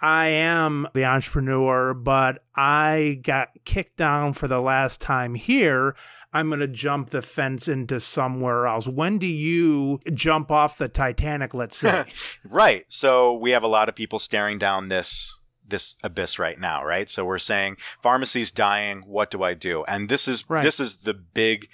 [0.00, 5.96] I am the entrepreneur, but I got kicked down for the last time here.
[6.32, 8.86] I'm going to jump the fence into somewhere else.
[8.86, 12.04] When do you jump off the Titanic, let's say?
[12.44, 12.84] Right.
[12.88, 15.37] So we have a lot of people staring down this
[15.68, 17.08] this abyss right now, right?
[17.10, 19.84] So we're saying pharmacy's dying, what do I do?
[19.84, 20.62] And this is Right.
[20.64, 21.68] this is the big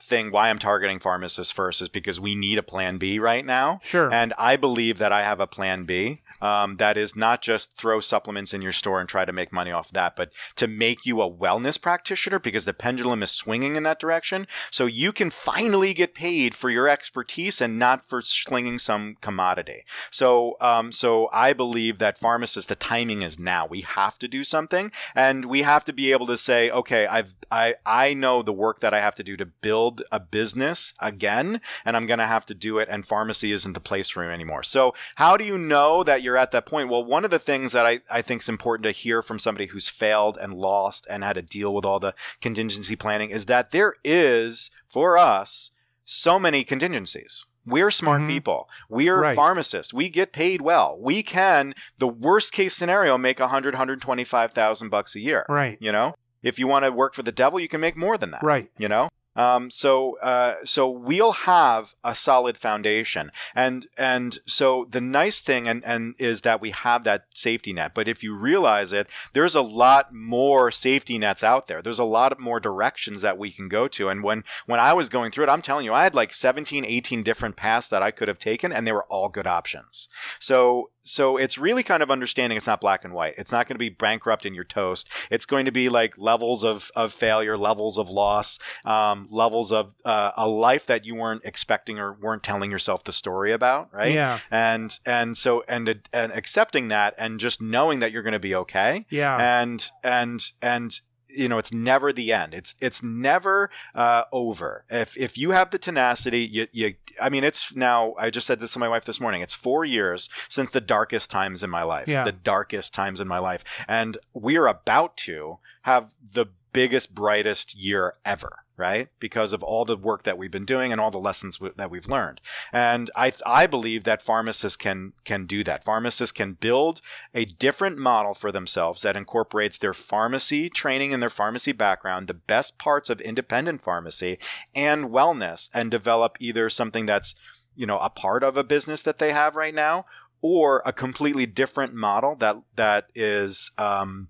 [0.00, 3.80] thing why I'm targeting pharmacists first is because we need a plan B right now.
[3.82, 4.12] sure.
[4.12, 6.22] And I believe that I have a plan B.
[6.40, 9.72] Um, that is not just throw supplements in your store and try to make money
[9.72, 13.84] off that, but to make you a wellness practitioner because the pendulum is swinging in
[13.84, 14.46] that direction.
[14.70, 19.84] So you can finally get paid for your expertise and not for slinging some commodity.
[20.10, 23.66] So, um, so I believe that pharmacists, the timing is now.
[23.66, 27.32] We have to do something, and we have to be able to say, okay, I've
[27.50, 31.60] I I know the work that I have to do to build a business again,
[31.84, 32.88] and I'm going to have to do it.
[32.90, 34.62] And pharmacy isn't the place for me anymore.
[34.62, 36.90] So, how do you know that you're at that point?
[36.90, 39.66] Well, one of the things that I I think is important to hear from somebody
[39.66, 43.70] who's failed and lost and had to deal with all the contingency planning is that
[43.70, 45.70] there is for us
[46.04, 48.28] so many contingencies We're smart Mhm.
[48.28, 48.68] people.
[48.88, 49.34] We're Right.
[49.34, 49.92] pharmacists.
[49.92, 50.96] We get paid well.
[51.00, 55.44] We can, the worst case scenario, make 100, 125,000 bucks a year.
[55.48, 55.76] Right.
[55.80, 58.30] You know, if you want to work for the devil, you can make more than
[58.30, 58.44] that.
[58.44, 58.70] Right.
[58.78, 65.00] You know, um, so uh, so we'll have a solid foundation, and and so the
[65.00, 67.92] nice thing and and is that we have that safety net.
[67.94, 71.82] But if you realize it, there's a lot more safety nets out there.
[71.82, 74.08] There's a lot more directions that we can go to.
[74.08, 76.84] And when when I was going through it, I'm telling you, I had like 17,
[76.84, 80.08] 18 different paths that I could have taken, and they were all good options.
[80.38, 83.34] So so it's really kind of understanding it's not black and white.
[83.38, 85.08] It's not going to be bankrupt in your toast.
[85.30, 89.92] It's going to be like levels of, of failure, levels of loss, um, levels of
[90.04, 94.12] uh, a life that you weren't expecting or weren't telling yourself the story about, right?
[94.14, 94.38] Yeah.
[94.50, 98.54] And and so and and accepting that and just knowing that you're going to be
[98.56, 99.36] okay Yeah.
[99.62, 105.16] and and and you know it's never the end it's it's never uh, over if
[105.16, 108.72] if you have the tenacity you, you i mean it's now i just said this
[108.72, 112.06] to my wife this morning it's four years since the darkest times in my life
[112.06, 112.22] Yeah.
[112.24, 117.74] the darkest times in my life and we are about to have the biggest brightest
[117.74, 119.08] year ever right?
[119.18, 121.90] Because of all the work that we've been doing and all the lessons w- that
[121.90, 122.40] we've learned.
[122.72, 125.84] And i i believe that pharmacists can can do that.
[125.84, 127.00] Pharmacists can build
[127.34, 132.34] a different model for themselves that incorporates their pharmacy training and their pharmacy background, the
[132.34, 134.38] best parts of independent pharmacy
[134.74, 137.34] and wellness, and develop either something that's,
[137.74, 140.04] you know, a part of a business that they have right now,
[140.42, 144.28] or a completely different model that that is um,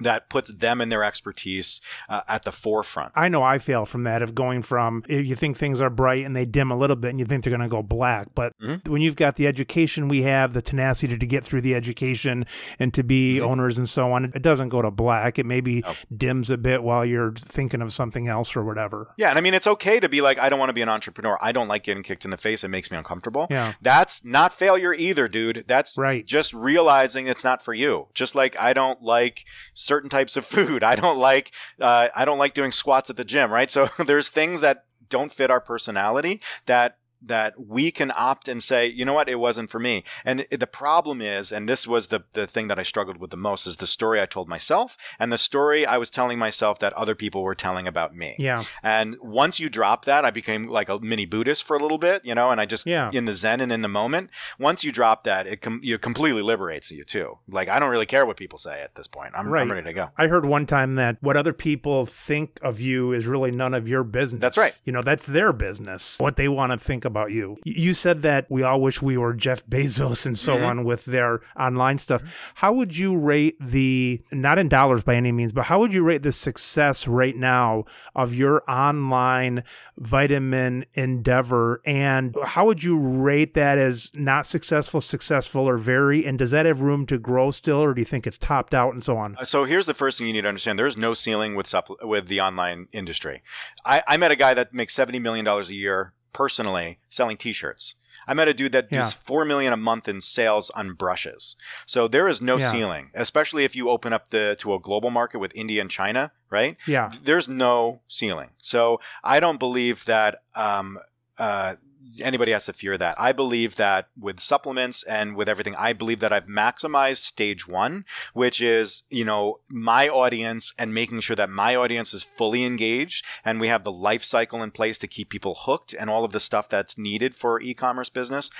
[0.00, 3.12] that puts them and their expertise uh, at the forefront.
[3.14, 6.24] I know I fail from that of going from if you think things are bright
[6.24, 8.28] and they dim a little bit and you think they're going to go black.
[8.34, 8.86] But Mhm.
[8.88, 12.46] when you've got the education we have, the tenacity to get through the education
[12.78, 13.42] and to be Mhm.
[13.42, 15.38] owners and so on, it doesn't go to black.
[15.38, 15.96] It maybe Nope.
[16.16, 19.08] dims a bit while you're thinking of something else or whatever.
[19.16, 20.88] Yeah, and I mean it's okay to be like, I don't want to be an
[20.88, 21.38] entrepreneur.
[21.40, 22.64] I don't like getting kicked in the face.
[22.64, 23.46] It makes me uncomfortable.
[23.50, 23.72] Yeah.
[23.82, 25.64] That's not failure either, dude.
[25.66, 26.24] That's Right.
[26.26, 28.06] just realizing it's not for you.
[28.14, 29.44] Just like I don't like
[29.88, 30.84] certain types of food.
[30.84, 33.70] I don't like uh, I don't like doing squats at the gym, right?
[33.70, 38.86] So there's things that don't fit our personality that that we can opt and say,
[38.86, 40.04] you know what, it wasn't for me.
[40.24, 43.36] And the problem is, and this was the the thing that I struggled with the
[43.36, 46.92] most, is the story I told myself and the story I was telling myself that
[46.94, 48.36] other people were telling about me.
[48.38, 48.62] Yeah.
[48.82, 52.24] And once you drop that, I became like a mini Buddhist for a little bit,
[52.24, 53.10] you know, and I just Yeah.
[53.12, 54.30] in the Zen and in the moment.
[54.58, 57.38] Once you drop that, it com- you completely liberates you too.
[57.48, 59.32] Like I don't really care what people say at this point.
[59.36, 59.62] I'm, Right.
[59.62, 60.10] I'm ready to go.
[60.16, 63.88] I heard one time that what other people think of you is really none of
[63.88, 64.40] your business.
[64.40, 64.78] That's right.
[64.84, 67.56] You know, that's their business, what they want to think about you.
[67.64, 70.66] You said that we all wish we were Jeff Bezos and so Mhm.
[70.68, 72.22] on with their online stuff.
[72.54, 76.04] How would you rate the, not in dollars by any means, but how would you
[76.04, 79.64] rate the success right now of your online
[79.96, 81.80] vitamin endeavor?
[81.84, 86.24] And how would you rate that as not successful, successful, or very?
[86.24, 88.92] And does that have room to grow still, or do you think it's topped out
[88.94, 89.36] and so on?
[89.36, 91.96] Uh, So here's the first thing you need to understand: there's no ceiling with supple-
[92.02, 93.42] with the online industry.
[93.84, 97.96] I, I met a guy that makes seventy million dollars a year personally selling T-shirts.
[98.28, 99.00] I met a dude that Yeah.
[99.00, 101.56] does four million a month in sales on brushes.
[101.86, 102.70] So there is no Yeah.
[102.70, 106.30] ceiling, especially if you open up the to a global market with India and China,
[106.50, 106.76] right?
[106.86, 107.10] Yeah.
[107.24, 108.50] there's no ceiling.
[108.62, 110.98] So I don't believe that um,
[111.38, 111.74] uh,
[112.20, 113.20] anybody has to fear that.
[113.20, 118.04] I believe that with supplements and with everything, I believe that I've maximized stage one,
[118.32, 123.24] which is, you know, my audience and making sure that my audience is fully engaged
[123.44, 126.32] and we have the life cycle in place to keep people hooked and all of
[126.32, 128.50] the stuff that's needed for e-commerce business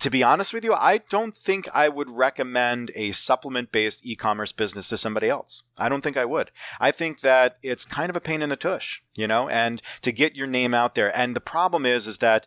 [0.00, 4.16] to be honest with you, I don't think I would recommend a supplement based e
[4.16, 5.62] commerce business to somebody else.
[5.78, 6.50] I don't think I would.
[6.80, 10.12] I think that it's kind of a pain in the tush, you know, and to
[10.12, 11.16] get your name out there.
[11.16, 12.46] And the problem is, is that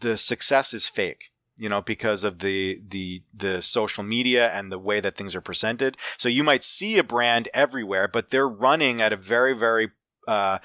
[0.00, 1.30] the success is fake.
[1.56, 5.42] You know, because of the the the social media and the way that things are
[5.42, 5.98] presented.
[6.16, 9.90] So you might see a brand everywhere, but they're running at a very, very
[10.26, 10.60] uh,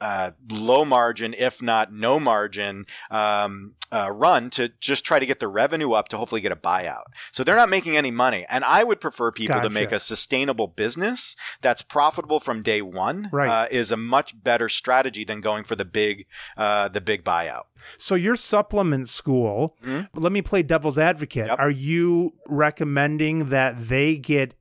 [0.00, 5.40] uh, low margin, if not no margin, um, uh, run to just try to get
[5.40, 7.02] the revenue up to hopefully get a buyout.
[7.32, 8.46] So they're not making any money.
[8.48, 13.28] And I would prefer people to make a sustainable business that's profitable from day one.
[13.32, 13.48] Right.
[13.48, 17.64] Uh, is a much better strategy than going for the big, uh, the big buyout.
[17.98, 20.08] So your supplement school, Mhm.
[20.14, 21.46] let me play devil's advocate.
[21.48, 21.58] Yep.
[21.58, 24.54] Are you recommending that they get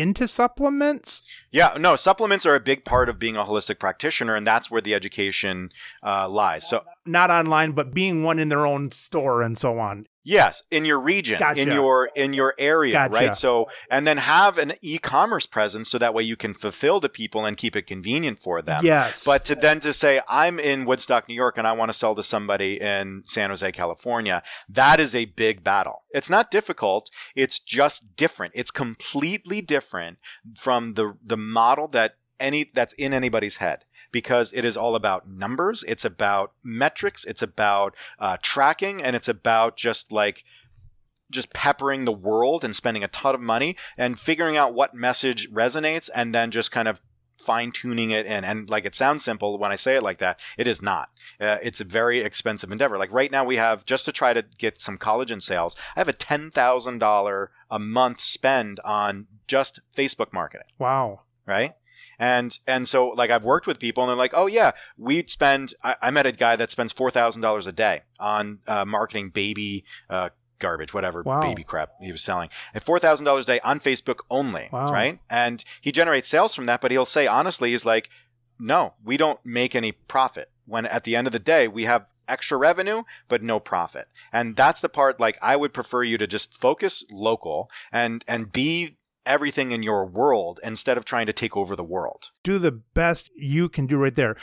[0.00, 1.22] into supplements?
[1.50, 4.80] Yeah, no, supplements are a big part of being a holistic practitioner, and that's where
[4.80, 5.70] the education
[6.02, 6.68] uh, lies.
[6.68, 10.06] So Not online, but being one in their own store and so on.
[10.28, 11.58] Yes, in your region, Gotcha.
[11.62, 13.14] in your in your area, Gotcha.
[13.14, 13.34] right?
[13.34, 17.46] So, and then have an e-commerce presence so that way you can fulfill to people
[17.46, 18.84] and keep it convenient for them.
[18.84, 19.24] Yes.
[19.24, 22.14] But to then to say I'm in Woodstock, New York, and I want to sell
[22.14, 26.02] to somebody in San Jose, California, that is a big battle.
[26.10, 27.10] It's not difficult.
[27.34, 28.52] It's just different.
[28.54, 30.18] It's completely different
[30.58, 35.28] from the the model that any that's in anybody's head because it is all about
[35.28, 35.84] numbers.
[35.86, 37.24] It's about metrics.
[37.24, 40.44] It's about uh, tracking, and it's about just like
[41.30, 45.50] just peppering the world and spending a ton of money and figuring out what message
[45.50, 47.00] resonates, and then just kind of
[47.38, 48.44] fine tuning it in.
[48.44, 51.10] And like it sounds simple when I say it like that, it is not.
[51.40, 52.98] Uh, it's a very expensive endeavor.
[52.98, 55.76] Like right now, we have just to try to get some collagen sales.
[55.96, 61.20] I have a ten thousand dollar a month spend on just Facebook marketing wow.
[61.46, 61.74] right?
[62.18, 65.74] And and so like I've worked with people and they're like, oh yeah, we'd spend.
[65.82, 69.30] I, I met a guy that spends four thousand dollars a day on uh, marketing
[69.30, 71.40] baby uh, garbage, whatever Wow.
[71.40, 74.92] baby crap he was selling, and four thousand dollars a day on Facebook only, Wow.
[74.92, 75.18] right?
[75.30, 78.08] And he generates sales from that, but he'll say honestly, he's like,
[78.58, 80.50] no, we don't make any profit.
[80.66, 84.54] When at the end of the day, we have extra revenue but no profit and
[84.54, 88.97] that's the part like i would prefer you to just focus local and and be
[89.28, 92.30] everything in your world instead of trying to take over the world.
[92.42, 94.36] Do the best you can do right there.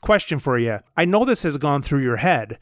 [0.00, 0.78] Question for you.
[0.96, 2.58] I know this has gone through your head.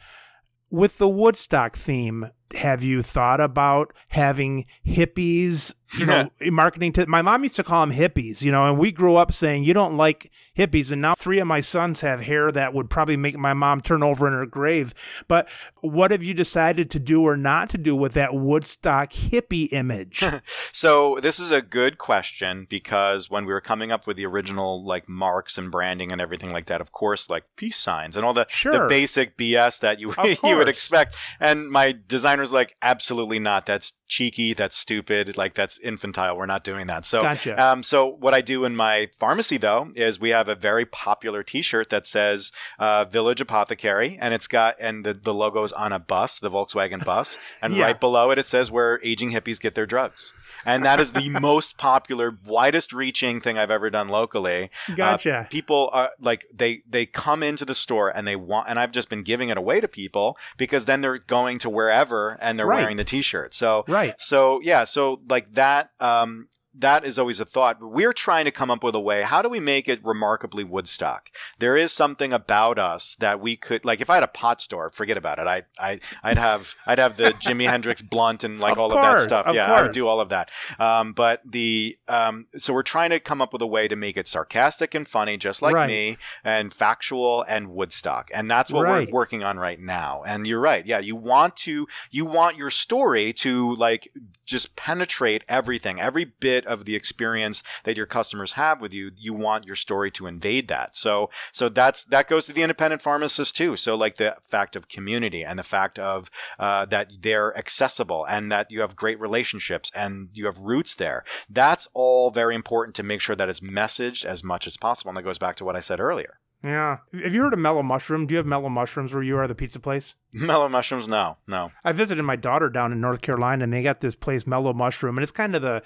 [0.70, 7.22] With the Woodstock theme, have you thought about having hippies, you know, marketing to my
[7.22, 9.96] mom used to call them hippies, you know, and we grew up saying you don't
[9.96, 13.54] like hippies and now three of my sons have hair that would probably make my
[13.54, 14.92] mom turn over in her grave.
[15.28, 15.48] But
[15.80, 20.24] what have you decided to do or not to do with that Woodstock hippie image?
[20.72, 24.84] So this is a good question because when we were coming up with the original
[24.84, 28.34] like marks and branding and everything like that, of course, like peace signs and all
[28.34, 31.14] the, the basic BS that you you would expect.
[31.40, 31.92] And my
[32.38, 33.66] designer's like, absolutely not.
[33.66, 34.54] That's cheeky.
[34.54, 35.36] That's stupid.
[35.36, 36.36] Like that's infantile.
[36.36, 37.04] We're not doing that.
[37.04, 37.62] So Gotcha.
[37.62, 41.42] Um, so what I do in my pharmacy though is we have a very popular
[41.42, 45.98] T-shirt that says uh, Village Apothecary, and it's got and the the logo's on a
[45.98, 47.84] bus, the Volkswagen bus, and Yeah.
[47.84, 50.32] right below it it says where aging hippies get their drugs.
[50.68, 54.70] And that is the most popular, widest reaching thing I've ever done locally.
[54.88, 55.46] Uh, Gotcha.
[55.50, 59.08] people are like they they come into the store and they want and I've just
[59.08, 62.80] been giving it away to people because then they're going to wherever and they're Right.
[62.82, 63.54] wearing the t-shirt.
[63.54, 64.14] So right.
[64.18, 66.48] so yeah, so like that um
[66.78, 67.78] that is always a thought.
[67.80, 69.22] We're trying to come up with a way.
[69.22, 71.30] How do we make it remarkably Woodstock?
[71.58, 74.00] There is something about us that we could like.
[74.00, 75.46] If I had a pot store, forget about it.
[75.46, 79.02] I I I'd have I'd have the Jimi Hendrix blunt and like Of all of
[79.02, 79.46] that stuff.
[79.46, 80.50] of yeah, I would do all of that.
[80.78, 84.16] Um, but the um, so we're trying to come up with a way to make
[84.16, 85.86] it sarcastic and funny, just like Right.
[85.88, 89.08] me, and factual and Woodstock, and that's what Right.
[89.08, 90.22] we're working on right now.
[90.26, 90.84] And you're right.
[90.86, 94.08] Yeah, you want to you want your story to like
[94.48, 99.12] just penetrate everything, every bit of the experience that your customers have with you.
[99.16, 100.96] You want your story to invade that.
[100.96, 103.76] So so that's that goes to the independent pharmacist too.
[103.76, 108.50] So like the fact of community and the fact of uh, that they're accessible and
[108.50, 111.24] that you have great relationships and you have roots there.
[111.50, 115.10] That's all very important to make sure that it's messaged as much as possible.
[115.10, 116.38] And that goes back to what I said earlier.
[116.62, 116.98] Yeah.
[117.22, 118.26] Have you heard of Mellow Mushroom?
[118.26, 120.16] Do you have Mellow Mushrooms where you are, the pizza place?
[120.32, 121.70] Mellow mushrooms, no, no.
[121.84, 125.16] I visited my daughter down in North Carolina, and they got this place, Mellow Mushroom,
[125.16, 125.82] and it's kind of the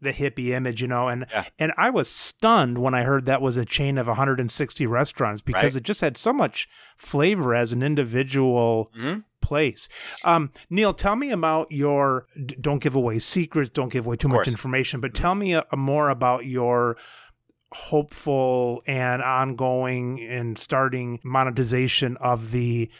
[0.00, 1.08] the hippie image, you know.
[1.08, 1.44] And Yeah.
[1.60, 5.74] and I was stunned when I heard that was a chain of 160 restaurants because
[5.74, 5.76] Right.
[5.76, 9.88] it just had so much flavor as an individual hmm place.
[10.24, 12.26] Um, Neal, tell me about your.
[12.60, 13.70] Don't give away secrets.
[13.70, 14.42] Don't give away too much.
[14.42, 14.50] Mm-hmm.
[14.50, 15.00] information.
[15.00, 16.96] But tell me a, a more about your
[17.74, 22.90] hopeful and ongoing and starting monetization of the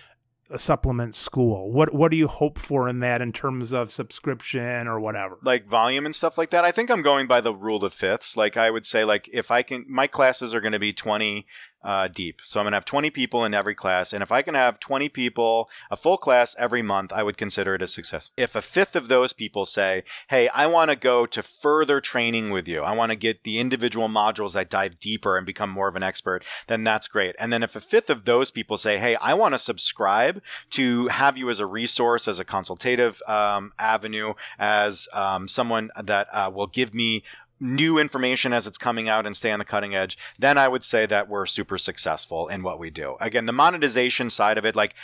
[0.56, 1.70] supplement school.
[1.72, 5.38] What what do you hope for in that in terms of subscription or whatever?
[5.42, 6.64] Like volume and stuff like that.
[6.64, 8.36] I think I'm going by the rule of fifths.
[8.36, 11.46] Like I would say, like if I can, my classes are going to be 20
[11.84, 12.40] uh, deep.
[12.44, 14.12] So I'm going to have 20 people in every class.
[14.12, 17.74] And if I can have 20 people, a full class every month, I would consider
[17.74, 18.30] it a success.
[18.36, 22.50] If a fifth of those people say, hey, I want to go to further training
[22.50, 25.88] with you, I want to get the individual modules that dive deeper and become more
[25.88, 27.34] of an expert, then that's great.
[27.38, 31.08] And then if a fifth of those people say, hey, I want to subscribe to
[31.08, 36.50] have you as a resource, as a consultative um, avenue, as um, someone that uh,
[36.52, 37.22] will give me
[37.62, 40.82] new information as it's coming out and stay on the cutting edge, then I would
[40.82, 43.16] say that we're super successful in what we do.
[43.20, 44.96] Again, the monetization side of it, like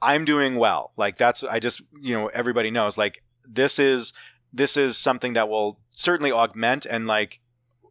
[0.00, 0.92] I'm doing well.
[0.96, 4.14] Like that's I just you know everybody knows like this is
[4.54, 7.40] this is something that will certainly augment and like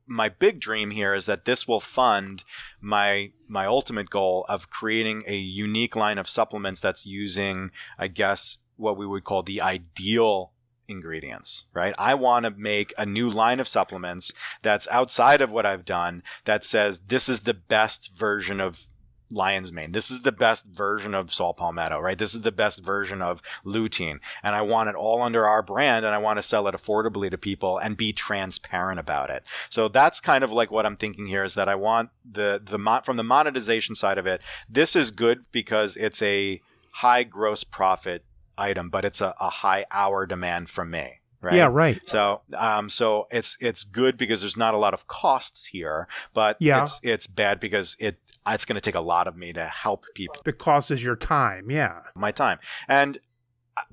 [0.08, 2.44] my big dream here is that this will fund
[2.82, 8.58] my my ultimate goal of creating a unique line of supplements that's using I guess
[8.78, 10.52] what we would call the ideal
[10.88, 11.94] ingredients, right?
[11.98, 16.24] I want to make a new line of supplements that's outside of what I've done
[16.46, 18.86] that says this is the best version of
[19.32, 19.92] lion's mane.
[19.92, 22.18] This is the best version of saw palmetto, right?
[22.18, 24.20] This is the best version of lutein.
[24.44, 27.32] And I want it all under our brand and I want to sell it affordably
[27.32, 29.44] to people and be transparent about it.
[29.70, 33.02] So that's kind of like what I'm thinking here is that I want the the
[33.04, 36.62] from the monetization side of it, this is good because it's a
[36.92, 38.26] high gross profit
[38.62, 41.20] item, but it's a, a high hour demand from me.
[41.42, 41.56] Right?
[41.56, 42.00] Yeah, right.
[42.08, 46.58] So, um, so it's it's good because there's not a lot of costs here, but
[46.60, 46.84] yeah.
[46.84, 50.06] it's it's bad because it it's going to take a lot of me to help
[50.14, 50.40] people.
[50.46, 52.02] The cost is your time, yeah.
[52.14, 53.18] My time, and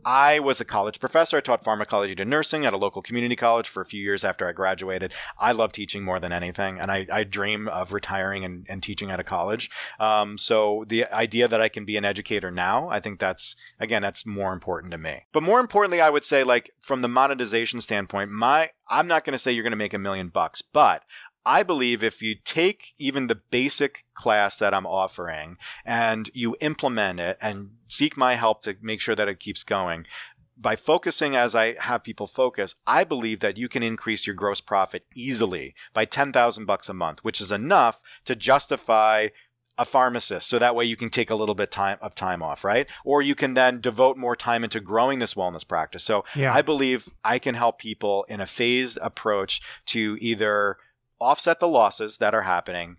[0.04, 1.36] I was a college professor.
[1.36, 4.48] I taught pharmacology to nursing at a local community college for a few years after
[4.48, 5.14] I graduated.
[5.38, 9.10] I love teaching more than anything, and I, I dream of retiring and, and teaching
[9.10, 9.70] at a college.
[10.00, 14.02] Um, so the idea that I can be an educator now, I think that's again
[14.02, 15.24] that's more important to me.
[15.32, 19.32] But more importantly, I would say like from the monetization standpoint, my I'm not going
[19.32, 21.02] to say you're going to make a million bucks, but
[21.48, 27.20] I believe if you take even the basic class that I'm offering and you implement
[27.20, 30.04] it and seek my help to make sure that it keeps going,
[30.58, 34.60] by focusing as I have people focus, I believe that you can increase your gross
[34.60, 39.28] profit easily by 10,000 bucks a month, which is enough to justify
[39.78, 40.48] a pharmacist.
[40.48, 42.86] So that way you can take a little bit time of time off right?
[43.06, 46.04] Or you can then devote more time into growing this wellness practice.
[46.04, 46.52] So yeah.
[46.52, 50.76] i believe i can help people in a phased approach to either
[51.20, 52.96] offset the losses that are happening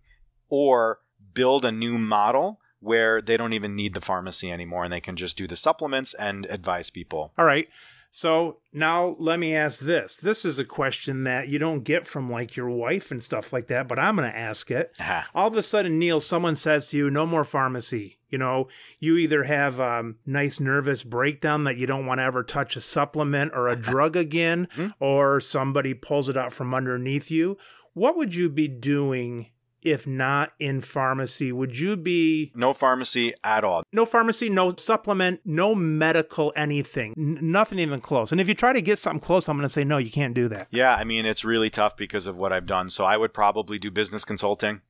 [0.49, 0.99] or
[1.33, 5.15] build a new model where they don't even need the pharmacy anymore and they can
[5.15, 7.33] just do the supplements and advise people.
[7.37, 7.67] All right.
[8.11, 10.17] So now let me ask this.
[10.17, 13.67] This is a question that you don't get from like your wife and stuff like
[13.67, 14.93] that, but I'm going to ask it.
[14.99, 15.21] Uh-huh.
[15.35, 18.17] All of a sudden, Neal, someone says to you, no more pharmacy.
[18.29, 18.67] You know,
[18.99, 22.75] you either have a um, nice nervous breakdown that you don't want to ever touch
[22.75, 24.89] a supplement or a drug again, mm-hmm.
[24.99, 27.57] or somebody pulls it out from underneath you,
[27.93, 29.47] what would you be doing
[29.81, 31.51] if not in pharmacy?
[31.51, 33.83] Would you be no pharmacy at all?
[33.93, 38.31] No pharmacy, no supplement, no medical anything, N- nothing even close.
[38.31, 40.33] And if you try to get something close, I'm going to say no, you can't
[40.33, 40.67] do that.
[40.71, 42.89] Yeah, I mean it's really tough because of what I've done.
[42.89, 44.81] So I would probably do business consulting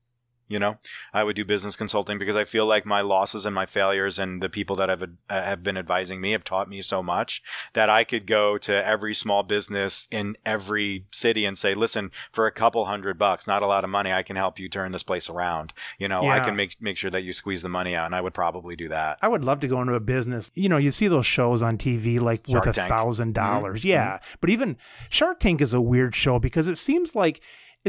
[0.49, 0.77] you know
[1.13, 4.41] i would do business consulting because i feel like my losses and my failures and
[4.41, 7.41] the people that have uh, have been advising me have taught me so much
[7.73, 12.47] that i could go to every small business in every city and say listen for
[12.47, 15.03] a couple hundred bucks not a lot of money i can help you turn this
[15.03, 16.35] place around you know yeah.
[16.35, 18.75] i can make make sure that you squeeze the money out and i would probably
[18.75, 21.25] do that i would love to go into a business you know you see those
[21.25, 23.89] shows on tv like Shark with a thousand dollars mm-hmm.
[23.89, 24.35] yeah mm-hmm.
[24.41, 24.77] but even
[25.11, 27.39] shark tank is a weird show because it seems like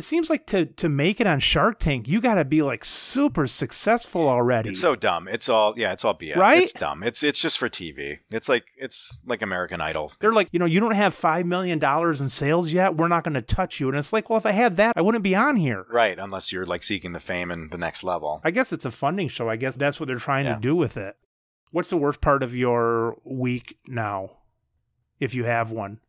[0.00, 2.86] it seems like to to make it on Shark Tank, you got to be like
[2.86, 4.70] super successful already.
[4.70, 5.28] It's so dumb.
[5.28, 6.36] It's all yeah, it's all BS.
[6.36, 6.62] Right?
[6.62, 7.02] It's dumb.
[7.02, 8.18] It's it's just for TV.
[8.30, 10.10] It's like it's like American Idol.
[10.18, 12.96] They're like, you know, you don't have five million dollars in sales yet.
[12.96, 13.90] We're not going to touch you.
[13.90, 15.84] And it's like, well, if I had that, I wouldn't be on here.
[15.90, 18.40] Right, unless you're like seeking the fame and the next level.
[18.42, 19.50] I guess it's a funding show.
[19.50, 20.54] I guess that's what they're trying yeah.
[20.54, 21.18] to do with it.
[21.72, 24.30] What's the worst part of your week now,
[25.20, 26.00] if you have one?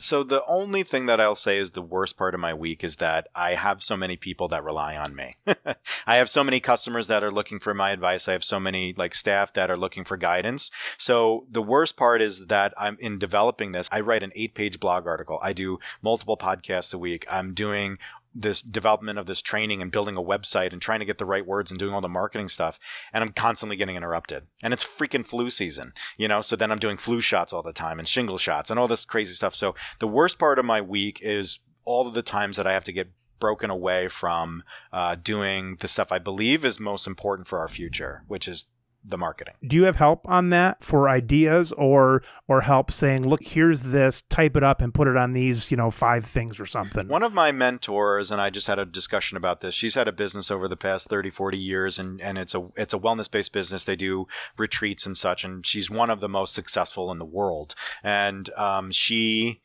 [0.00, 2.96] So the only thing that I'll say is the worst part of my week is
[2.96, 5.34] that I have so many people that rely on me.
[6.06, 8.28] I have so many customers that are looking for my advice.
[8.28, 10.70] I have so many like staff that are looking for guidance.
[10.98, 13.88] So the worst part is that I'm in developing this.
[13.90, 15.38] I write an 8-page blog article.
[15.42, 17.26] I do multiple podcasts a week.
[17.30, 17.98] I'm doing
[18.34, 21.46] this development of this training and building a website and trying to get the right
[21.46, 22.78] words and doing all the marketing stuff
[23.12, 24.46] and i'm constantly getting interrupted.
[24.62, 27.72] And it's freaking flu season you know so then i'm doing flu shots all the
[27.72, 29.54] time and shingle shots and all this crazy stuff.
[29.54, 32.84] So the worst part of my week is all of the times that i have
[32.84, 33.10] to get
[33.40, 38.24] broken away from uh, doing the stuff i believe is most important for our future
[38.26, 38.66] which is
[39.04, 39.54] the marketing.
[39.66, 44.22] Do you have help on that for ideas or or help saying, look, here's this,
[44.22, 47.08] type it up and put it on these, you know, five things or something?
[47.08, 49.74] One of my mentors and I just had a discussion about this.
[49.74, 52.94] She's had a business over the past 30, 40 years and and it's a it's
[52.94, 53.84] a wellness-based business.
[53.84, 54.26] They do
[54.56, 57.74] retreats and such and she's one of the most successful in the world.
[58.02, 59.62] And um, she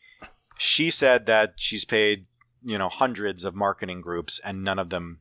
[0.57, 2.25] she said that she's paid
[2.63, 5.19] you know hundreds of marketing groups and none of them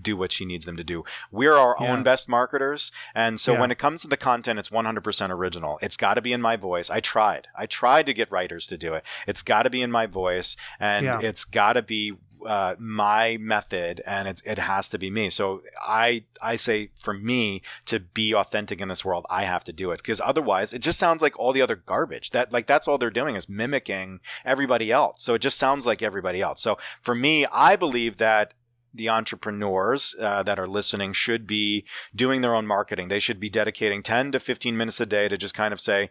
[0.00, 1.04] do what she needs them to do.
[1.30, 1.92] We're our yeah.
[1.92, 2.92] own best marketers.
[3.14, 3.60] And so yeah.
[3.60, 5.78] when it comes to the content, it's 100% original.
[5.82, 6.90] It's got to be in my voice.
[6.90, 7.48] I tried.
[7.56, 9.04] I tried to get writers to do it.
[9.26, 11.20] It's got to be in my voice and yeah.
[11.20, 12.14] it's got to be
[12.46, 15.30] uh, my method and it, it has to be me.
[15.30, 19.72] So I I say for me to be authentic in this world, I have to
[19.72, 22.30] do it because otherwise it just sounds like all the other garbage.
[22.30, 25.22] That like that's all they're doing is mimicking everybody else.
[25.22, 26.62] So it just sounds like everybody else.
[26.62, 28.54] So for me, I believe that
[28.94, 31.84] the entrepreneurs uh, that are listening should be
[32.14, 33.08] doing their own marketing.
[33.08, 36.10] They should be dedicating 10 to 15 minutes a day to just kind of say,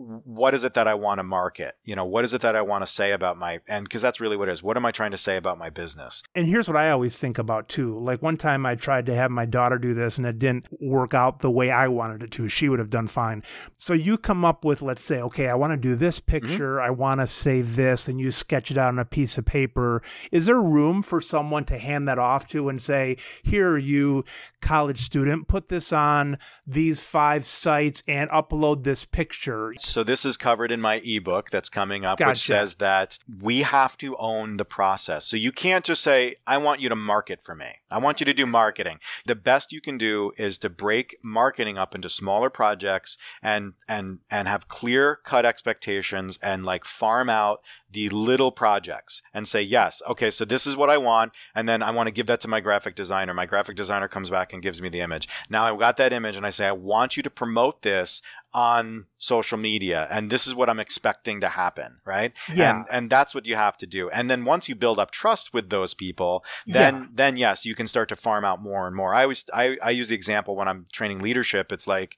[0.00, 1.76] what is it that I want to market?
[1.84, 4.20] You know, what is it that I want to say about my and because that's
[4.20, 4.62] really what it is.
[4.62, 6.22] What am I trying to say about my business?
[6.34, 7.98] And here's what I always think about too.
[7.98, 11.12] Like one time I tried to have my daughter do this and it didn't work
[11.12, 12.48] out the way I wanted it to.
[12.48, 13.42] She would have done fine.
[13.76, 16.46] So you come up with let's say, okay, I want to do this Mm-hmm.
[16.46, 19.44] picture, I want to say this and you sketch it out on a piece of
[19.44, 20.02] paper.
[20.30, 24.24] Is there room for someone to hand that off to and say, "Here you
[24.60, 30.36] college student, put this on these five sites and upload this picture." So this is
[30.36, 32.30] covered in my ebook that's coming up, Gotcha.
[32.30, 35.26] which says that we have to own the process.
[35.26, 37.80] So you can't just say, "I want you to market for me.
[37.90, 41.76] I want you to do marketing." The best you can do is to break marketing
[41.76, 47.64] up into smaller projects and and and have clear cut expectations and like farm out
[47.90, 51.82] the little projects and say, "Yes, okay, so this is what I want," and then
[51.82, 53.34] I want to give that to my graphic designer.
[53.34, 55.28] My graphic designer comes back and gives me the image.
[55.48, 58.22] Now I've got that image and I say, "I want you to promote this
[58.52, 62.32] on social media and this is what I'm expecting to happen, right?
[62.52, 62.70] Yeah.
[62.70, 64.10] And and that's what you have to do.
[64.10, 67.06] And then once you build up trust with those people, then Yeah.
[67.12, 69.14] then yes, you can start to farm out more and more.
[69.14, 72.16] I always I, I use the example when I'm training leadership, it's like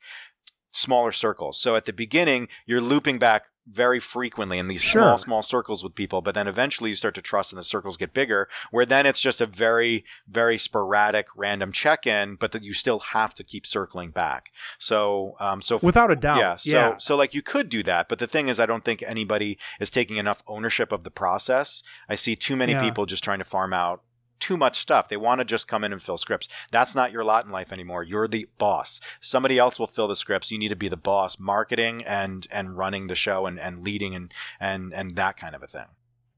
[0.73, 1.61] smaller circles.
[1.61, 5.03] So at the beginning, you're looping back very frequently in these Sure.
[5.03, 7.97] small, small circles with people, but then eventually you start to trust and the circles
[7.97, 12.63] get bigger, where then it's just a very, very sporadic, random check in, but that
[12.65, 14.51] you still have to keep circling back.
[14.79, 16.39] So, um, so Without a doubt.
[16.39, 19.03] yeah, so so like you could do that, but the thing is, I don't think
[19.03, 21.83] anybody is taking enough ownership of the process.
[22.09, 22.81] I see too many Yeah.
[22.83, 24.03] people just trying to farm out
[24.43, 25.09] too much stuff.
[25.09, 26.49] They want to just come in and fill scripts.
[26.71, 28.03] That's not your lot in life anymore.
[28.03, 29.01] You're the boss.
[29.21, 30.51] Somebody else will fill the scripts.
[30.51, 34.15] You need to be the boss, marketing and and running the show and and leading
[34.15, 35.87] and and and that kind of a thing.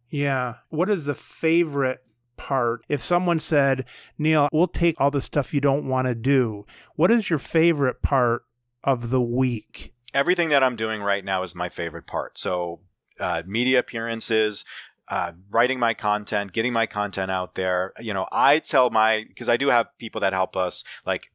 [0.09, 0.55] Yeah.
[0.69, 2.05] What is the favorite
[2.37, 2.85] part?
[2.89, 3.87] If someone said,
[4.19, 8.03] Neal, we'll take all the stuff you don't want to do, what is your favorite
[8.03, 8.45] part
[8.85, 9.95] of the week?
[10.15, 12.39] everything that I'm doing right now is my favorite part.
[12.39, 12.81] So,
[13.21, 14.65] uh, media appearances,
[15.09, 17.93] uh, writing my content, getting my content out there.
[17.99, 21.31] You know, I tell my because I do have people that help us like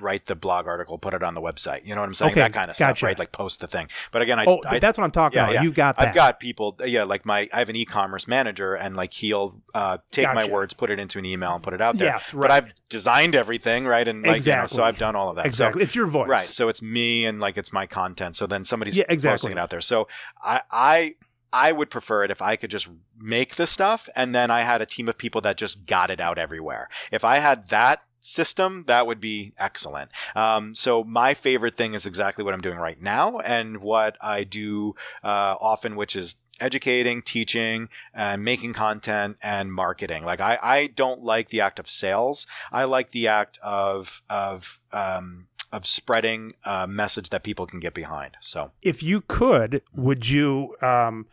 [0.00, 1.86] write the blog article, put it on the website.
[1.86, 2.32] You know what I'm saying?
[2.32, 3.18] Okay, that kind of stuff, right?
[3.18, 3.88] Like post the thing.
[4.10, 5.54] But again, I, oh, I that's what I'm talking yeah, about.
[5.54, 5.62] yeah.
[5.62, 6.08] You got that.
[6.08, 9.98] I've got people, yeah, like my, I have an e-commerce manager, and like he'll uh,
[10.10, 12.08] take my words, put it into an email, and put it out there.
[12.08, 12.48] Yes, right.
[12.48, 14.06] But I've designed everything, right?
[14.06, 14.76] And like, you know, Exactly.
[14.76, 15.42] so I've done all of that.
[15.42, 15.82] So- exactly.
[15.82, 16.28] it's your voice.
[16.28, 16.40] Right.
[16.40, 18.36] So it's me and like it's my content.
[18.36, 19.34] So then somebody's Yeah, exactly.
[19.34, 19.80] posting it out there.
[19.80, 20.08] So
[20.42, 21.14] I I
[21.54, 24.82] I would prefer it if I could just make the stuff and then I had
[24.82, 26.88] a team of people that just got it out everywhere.
[27.12, 30.10] If I had that system, that would be excellent.
[30.34, 34.42] Um, so my favorite thing is exactly what I'm doing right now and what I
[34.42, 40.24] do uh, often, which is educating, teaching, and making content and marketing.
[40.24, 42.46] Like I, I don't like the act of sales.
[42.72, 47.94] I like the act of of um, of spreading a message that people can get
[47.94, 48.36] behind.
[48.40, 51.26] So If you could, would you um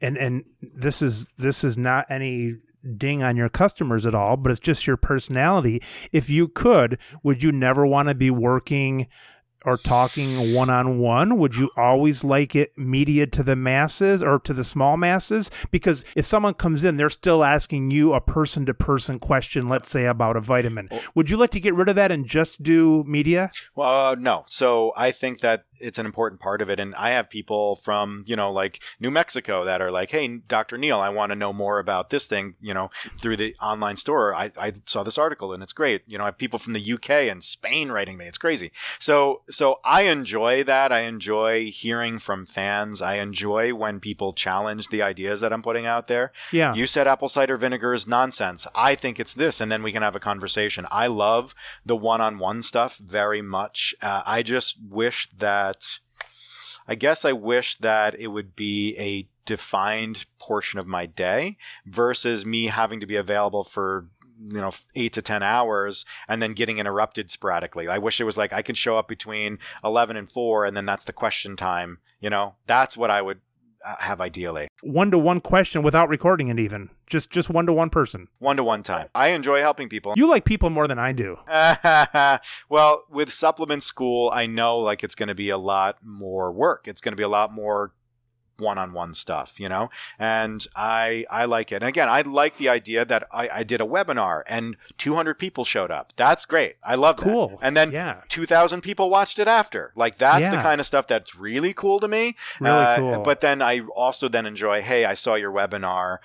[0.00, 2.56] and and this is this is not any
[2.96, 5.82] ding on your customers at all, but it's just your personality.
[6.12, 9.08] If you could, would you never want to be working
[9.66, 11.36] or talking one on one?
[11.38, 15.50] Would you always like it media to the masses or to the small masses?
[15.70, 19.90] Because if someone comes in, they're still asking you a person to person question, let's
[19.90, 20.88] say about a vitamin.
[21.16, 23.50] Would you like to get rid of that and just do media?
[23.74, 24.44] Well, uh, no.
[24.46, 26.80] So I think that it's an important part of it.
[26.80, 30.78] And I have people from, you know, like New Mexico that are like, hey, Dr.
[30.78, 34.34] Neal, I want to know more about this thing, you know, through the online store.
[34.34, 36.02] I, I saw this article and it's great.
[36.06, 38.26] You know, I have people from the UK and Spain writing me.
[38.26, 38.72] It's crazy.
[38.98, 40.92] So, so I enjoy that.
[40.92, 43.02] I enjoy hearing from fans.
[43.02, 46.32] I enjoy when people challenge the ideas that I'm putting out there.
[46.52, 46.74] Yeah.
[46.74, 48.66] You said apple cider vinegar is nonsense.
[48.74, 50.86] I think it's this, and then we can have a conversation.
[50.90, 51.54] I love
[51.84, 53.94] the one-on-one stuff very much.
[54.00, 55.65] Uh, I just wish that.
[56.88, 61.56] I guess I wish that it would be a defined portion of my day
[61.86, 64.06] versus me having to be available for
[64.38, 67.88] you know eight to ten hours and then getting interrupted sporadically.
[67.88, 70.86] I wish it was like i can show up between 11 and 4 and then
[70.86, 72.54] that's the question time you know?
[72.66, 73.40] That's what i would
[73.86, 76.90] Uh, have ideally one to one question without recording it even.
[77.06, 78.26] Just just one to one person.
[78.40, 79.08] one to one time.
[79.14, 80.14] I enjoy helping people.
[80.16, 81.38] You like people more than I do.
[82.68, 86.88] well, with supplement school, I know like it's going to be a lot more work.
[86.88, 87.92] It's going to be a lot more
[88.58, 89.90] one-on-one stuff, you know.
[90.18, 91.76] And I I like it.
[91.76, 95.64] And again, I like the idea that I, I did a webinar and 200 people
[95.64, 96.12] showed up.
[96.16, 96.76] That's great.
[96.82, 97.24] I love that.
[97.24, 97.58] Cool.
[97.62, 99.92] And then yeah, 2,000 people watched it after.
[99.96, 102.36] Like that's the kind of stuff that's really cool to me.
[102.60, 103.22] really Uh, cool.
[103.22, 106.18] But then I also then enjoy, hey, I saw your webinar.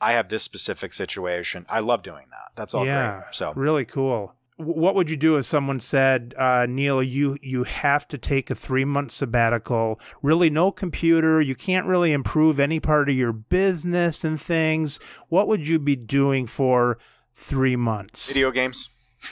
[0.00, 1.66] I have this specific situation.
[1.68, 2.52] I love doing that.
[2.56, 3.34] That's all yeah, great.
[3.34, 4.34] So really cool.
[4.60, 8.54] What would you do if someone said, uh, Neal, you you have to take a
[8.54, 9.98] three month sabbatical?
[10.22, 11.40] Really, no computer.
[11.40, 15.00] You can't really improve any part of your business and things.
[15.28, 16.98] What would you be doing for
[17.34, 18.28] three months?
[18.28, 18.90] Video games.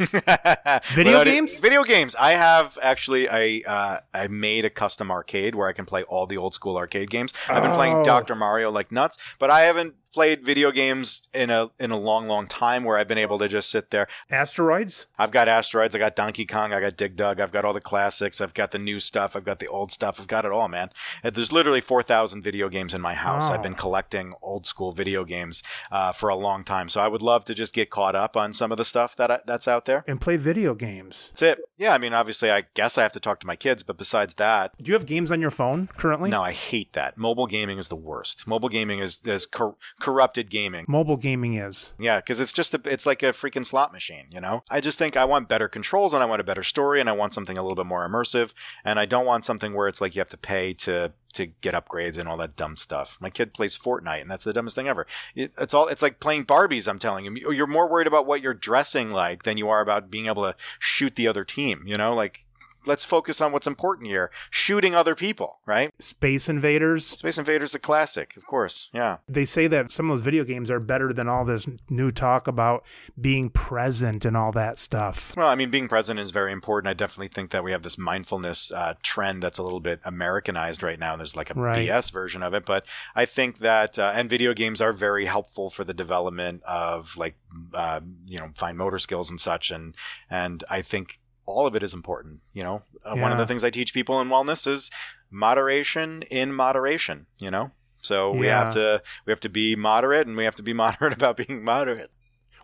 [0.95, 1.55] Video games?
[1.55, 2.15] It, video games.
[2.15, 6.27] I have actually I uh, I made a custom arcade where I can play all
[6.27, 7.33] the old school arcade games.
[7.49, 8.05] I've been playing Oh.
[8.05, 8.35] Dr.
[8.35, 12.47] Mario like nuts, but I haven't played video games in a in a long long
[12.47, 14.09] time where I've been able to just sit there.
[14.31, 15.07] Asteroids?
[15.19, 17.81] I've got Asteroids, I got Donkey Kong, I got Dig Dug, I've got all the
[17.81, 20.69] classics, I've got the new stuff, I've got the old stuff, I've got it all,
[20.69, 20.91] man.
[21.23, 23.49] There's literally 4,000 video games in my house.
[23.49, 23.57] Wow.
[23.57, 27.23] I've been collecting old school video games uh, for a long time, so I would
[27.23, 29.85] love to just get caught up on some of the stuff that I, that's out
[29.85, 30.05] there.
[30.07, 31.29] And play video games.
[31.33, 31.59] That's it.
[31.77, 34.35] Yeah, I mean, obviously, I guess I have to talk to my kids, but besides
[34.35, 36.31] that, Do you have games on your phone currently?
[36.31, 37.19] no, I hate that.
[37.19, 38.47] Mobile gaming is the worst.
[38.47, 40.85] Mobile gaming is is cor- corrupted gaming.
[40.89, 41.93] Mobile gaming is.
[41.99, 44.63] Yeah, because it's just a, it's like a freaking slot machine, you know.
[44.71, 47.13] I just think I want better controls and I want a better story and I
[47.13, 48.53] want something a little bit more immersive
[48.85, 51.75] and I don't want something where it's like you have to pay to to get
[51.75, 53.19] upgrades and all that dumb stuff.
[53.21, 55.07] My kid plays Fortnite and that's the dumbest thing ever.
[55.35, 56.89] It, it's all it's like playing Barbies.
[56.89, 60.11] I'm telling you, you're more worried about what you're dressing like than you are about
[60.11, 61.85] being able to shoot the other team.
[61.87, 62.45] You know, like
[62.87, 65.59] let's focus on what's important here: shooting other people.
[65.67, 65.93] Right?
[65.99, 67.07] Space Invaders.
[67.07, 68.91] Space Invaders, a classic, of course.
[68.93, 69.19] Yeah.
[69.29, 72.47] They say that some of those video games are better than all this new talk
[72.49, 72.85] about
[73.21, 75.35] being present and all that stuff.
[75.37, 76.91] Well, I mean, being present is very important.
[76.91, 80.83] I definitely think that we have this mindfulness uh, trend that's a little bit Americanized
[80.83, 81.17] right now.
[81.17, 81.89] There's like a Right.
[81.89, 85.71] BS version of it, but I think that uh, and video games are very helpful
[85.71, 87.35] for the development of like
[87.75, 89.71] uh, you know fine motor skills and such.
[89.71, 89.95] And
[90.31, 91.19] and I think
[91.49, 92.41] all of it is important.
[92.53, 94.91] You know, uh, one of the things I teach people in wellness is
[95.31, 97.27] moderation in moderation.
[97.39, 97.71] You know.
[98.03, 101.15] So we have to we have to be moderate, and we have to be moderate
[101.15, 102.11] about being moderate.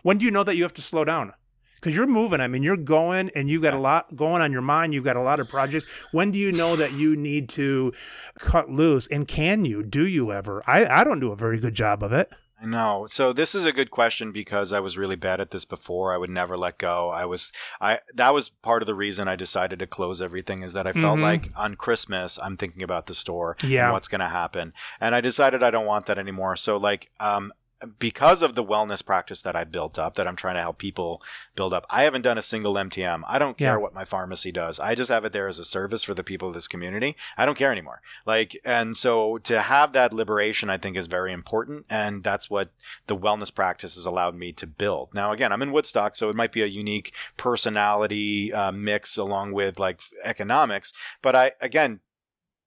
[0.03, 1.33] When do you know that you have to slow down?
[1.75, 2.39] Because you're moving.
[2.39, 4.93] I mean, you're going and you've got a lot going on your mind.
[4.93, 5.85] You've got a lot of projects.
[6.11, 7.93] When do you know that you need to
[8.39, 9.07] cut loose?
[9.07, 9.83] And can you?
[9.83, 10.63] Do you ever?
[10.65, 12.31] I, I don't do a very good job of it.
[12.61, 13.05] I know.
[13.09, 16.13] So this is a good question because I was really bad at this before.
[16.13, 17.09] I would never let go.
[17.09, 17.51] I was
[17.81, 20.93] I that was part of the reason I decided to close everything is that I
[20.93, 21.21] felt Mhm.
[21.21, 23.85] like on Christmas I'm thinking about the store Yeah.
[23.85, 24.73] and what's going to happen.
[25.01, 26.55] And I decided I don't want that anymore.
[26.55, 27.51] So like um
[27.99, 31.21] because of the wellness practice that I built up, that I'm trying to help people
[31.55, 33.23] build up, I haven't done a single MTM.
[33.27, 33.77] I don't care Yeah.
[33.77, 34.79] what my pharmacy does.
[34.79, 37.15] I just have it there as a service for the people of this community.
[37.37, 38.01] I don't care anymore.
[38.25, 41.85] Like, and so to have that liberation, I think is very important.
[41.89, 42.69] And that's what
[43.07, 45.13] the wellness practice has allowed me to build.
[45.13, 49.51] Now, again, I'm in Woodstock, so it might be a unique personality uh, mix along
[49.51, 50.93] with like economics.
[51.21, 51.99] But I, again,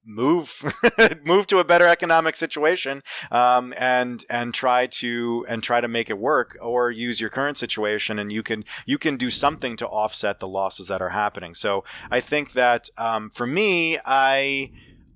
[0.09, 0.65] move
[1.25, 6.09] move to a better economic situation um, and and try to and try to make
[6.09, 9.87] it work or use your current situation and you can you can do something to
[9.87, 14.71] offset the losses that are happening so i think that um, for me i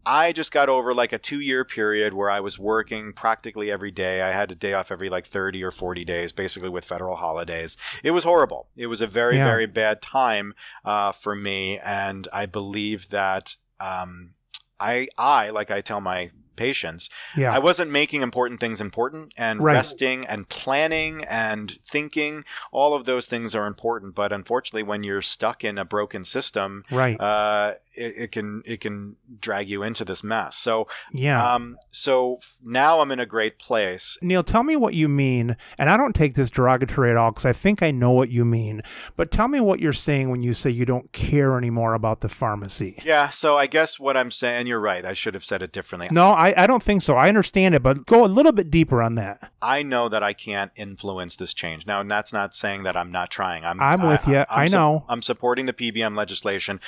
[0.04, 3.92] I just got over like a two year period where I was working practically every
[3.92, 4.20] day.
[4.20, 7.76] I had a day off every like 30 or 40 days, basically with federal holidays.
[8.02, 8.66] It was horrible.
[8.76, 9.44] It was a very, Yeah.
[9.44, 11.78] very bad time uh, for me.
[11.78, 14.34] And I believe that um,
[14.80, 17.52] I, I, like I tell my patients, Yeah.
[17.54, 19.74] I wasn't making important things important, and Right.
[19.74, 22.44] resting and planning and thinking.
[22.70, 26.84] All of those things are important, but unfortunately, when you're stuck in a broken system,
[26.90, 27.20] right.
[27.20, 30.56] uh, it, it can it can drag you into this mess.
[30.56, 31.54] So, yeah.
[31.54, 34.16] um, so now I'm in a great place.
[34.22, 35.56] Neal, tell me what you mean.
[35.78, 38.44] And I don't take this derogatory at all because I think I know what you
[38.44, 38.82] mean.
[39.16, 42.28] But tell me what you're saying when you say you don't care anymore about the
[42.28, 42.98] pharmacy.
[43.04, 43.30] Yeah.
[43.30, 45.04] So I guess what I'm saying, you're right.
[45.04, 46.08] I should have said it differently.
[46.10, 47.14] No, I, I don't think so.
[47.16, 49.52] I understand it, but go a little bit deeper on that.
[49.62, 51.86] I know that I can't influence this change.
[51.86, 53.64] Now, and that's not saying that I'm not trying.
[53.64, 54.38] I'm, I'm with you.
[54.38, 55.04] I I'm sup- know.
[55.08, 56.80] I'm supporting the PBM legislation.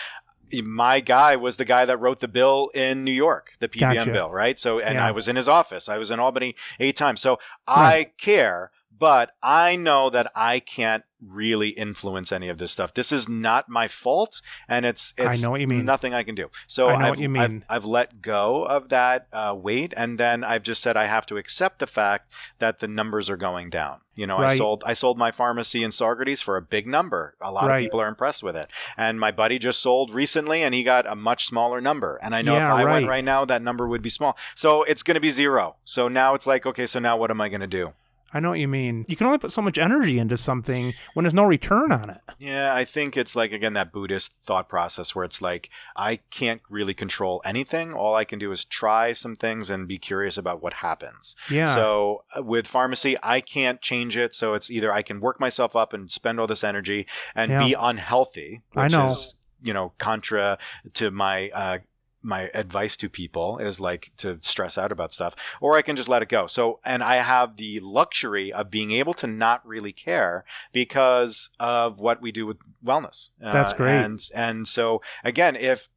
[0.53, 4.13] My guy was the guy that wrote the bill in New York, the PBM Gotcha.
[4.13, 4.59] bill, right?
[4.59, 5.07] So, and Yeah.
[5.07, 5.89] I was in his office.
[5.89, 7.21] I was in Albany eight times.
[7.21, 8.71] So I care,
[9.05, 12.95] but I know that I can't really influence any of this stuff.
[12.95, 15.85] This is not my fault, and it's I know what you mean.
[15.85, 16.49] nothing I can do.
[16.67, 17.65] So I know I've, what you I've- mean.
[17.69, 21.37] I've, let go of that uh, weight, and then I've just said I have to
[21.37, 24.01] accept the fact that the numbers are going down.
[24.15, 27.35] You know, I sold I sold my pharmacy in Saugerties for a big number.
[27.43, 27.79] A lot Right.
[27.79, 28.69] of people are impressed with it.
[28.97, 32.19] And my buddy just sold recently, and he got a much smaller number.
[32.23, 32.93] And I know Yeah, if I right.
[32.93, 34.37] went right now, that number would be small.
[34.55, 35.77] So it's going to be zero.
[35.85, 37.93] So now it's like, okay, so now what am I going to do?
[38.35, 39.07] I know what you mean.
[39.09, 42.21] You can only put so much energy into something when there's no return on it.
[42.39, 46.61] Yeah, I think it's like again that Buddhist thought process where it's like I can't
[46.69, 47.95] really control anything.
[47.95, 51.37] All I can do is try some things and be curious about what happens.
[51.49, 51.73] Yeah.
[51.73, 54.35] So uh, with pharmacy, I can't change it.
[54.35, 57.07] So it's either I can work myself up and spend all this energy
[57.37, 57.65] and Yeah.
[57.65, 59.07] be unhealthy, I which know.
[59.07, 60.59] is you know contra
[60.95, 61.79] to my uh,
[62.25, 66.09] my advice to people is like to stress out about stuff or i can just
[66.09, 69.93] let it go so and i have the luxury of being able to not really
[69.93, 73.95] care because of what we do with wellness Uh, That's great.
[73.95, 75.89] and and so again if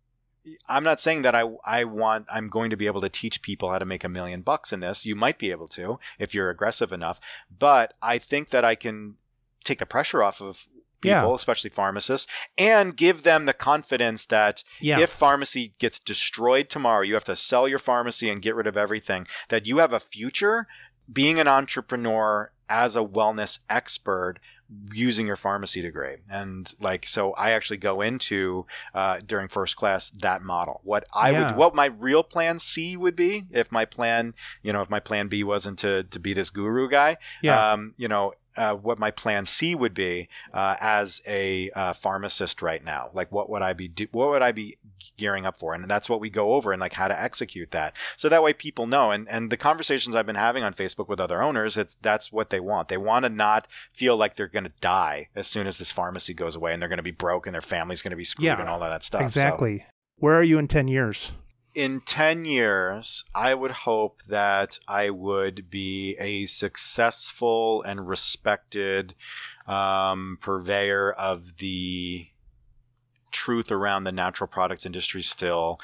[0.70, 3.70] I'm not saying that I I want I'm going to be able to teach people
[3.70, 5.06] how to make a million bucks in this.
[5.06, 7.20] You might be able to if you're aggressive enough,
[7.60, 9.16] but I think that I can
[9.66, 10.66] take the pressure off of
[11.02, 11.36] people, Yeah.
[11.36, 12.28] especially pharmacists,
[12.58, 15.00] and give them the confidence that Yeah.
[15.00, 18.78] if pharmacy gets destroyed tomorrow, you have to sell your pharmacy and get rid of
[18.78, 20.68] everything, that you have a future
[21.12, 24.36] being an entrepreneur as a wellness expert
[24.92, 30.10] using your pharmacy degree and like so i actually go into uh, during first class
[30.20, 31.48] that model what i Yeah.
[31.52, 34.34] would what my real plan c would be if my plan
[34.64, 37.72] you know if my plan b wasn't to to be this guru guy yeah.
[37.72, 42.62] um, you know, uh, what my plan C would be uh, as a uh, pharmacist
[42.62, 43.10] right now.
[43.14, 44.78] Like, what would I be do- what would I be
[45.16, 45.74] gearing up for?
[45.74, 47.96] And that's what we go over and like how to execute that.
[48.18, 49.12] So that way people know.
[49.12, 52.50] And and the conversations I've been having on Facebook with other owners, it's that's what
[52.50, 52.88] they want.
[52.88, 56.34] They want to not feel like they're going to die as soon as this pharmacy
[56.34, 58.46] goes away and they're going to be broke and their family's going to be screwed
[58.46, 59.22] Yeah, and all of that stuff.
[59.22, 59.86] So- exactly.
[60.20, 61.32] Where are you in 10 years?
[61.78, 69.14] In 10 years, I would hope that I would be a successful and respected
[69.68, 72.28] um, purveyor of the
[73.30, 75.80] truth around the natural products industry still.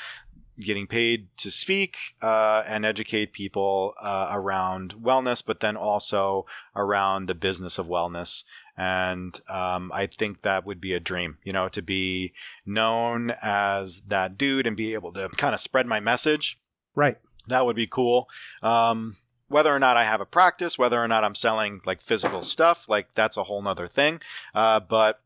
[0.60, 7.28] Getting paid to speak uh, and educate people uh, around wellness, but then also around
[7.28, 8.46] the business of wellness.
[8.78, 12.34] And um, I think that would be a dream, you know, to be
[12.66, 16.60] known as that dude and be able to kind of spread my message.
[16.96, 17.18] Right.
[17.48, 18.30] That would be cool.
[18.62, 19.16] Um,
[19.48, 22.90] whether or not I have a practice, whether or not I'm selling like physical stuff,
[22.90, 24.22] like that's a whole nother thing.
[24.56, 25.22] Uh, but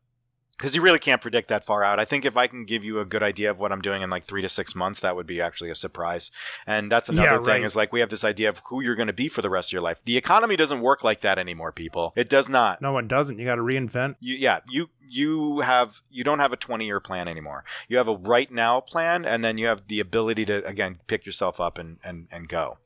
[0.58, 2.00] because you really can't predict that far out.
[2.00, 4.10] I think if I can give you a good idea of what I'm doing in
[4.10, 6.32] like three to six months, that would be actually a surprise.
[6.66, 7.64] And that's another Yeah, thing right.
[7.64, 9.68] is like we have this idea of who you're going to be for the rest
[9.68, 9.98] of your life.
[10.04, 12.12] The economy doesn't work like that anymore, people.
[12.16, 13.38] It does not No, it doesn't.
[13.38, 14.16] You got to reinvent.
[14.20, 18.08] you yeah you you have you don't have a 20 year plan anymore you have
[18.08, 21.78] a right now plan and then you have the ability to again pick yourself up
[21.78, 22.76] and and, and go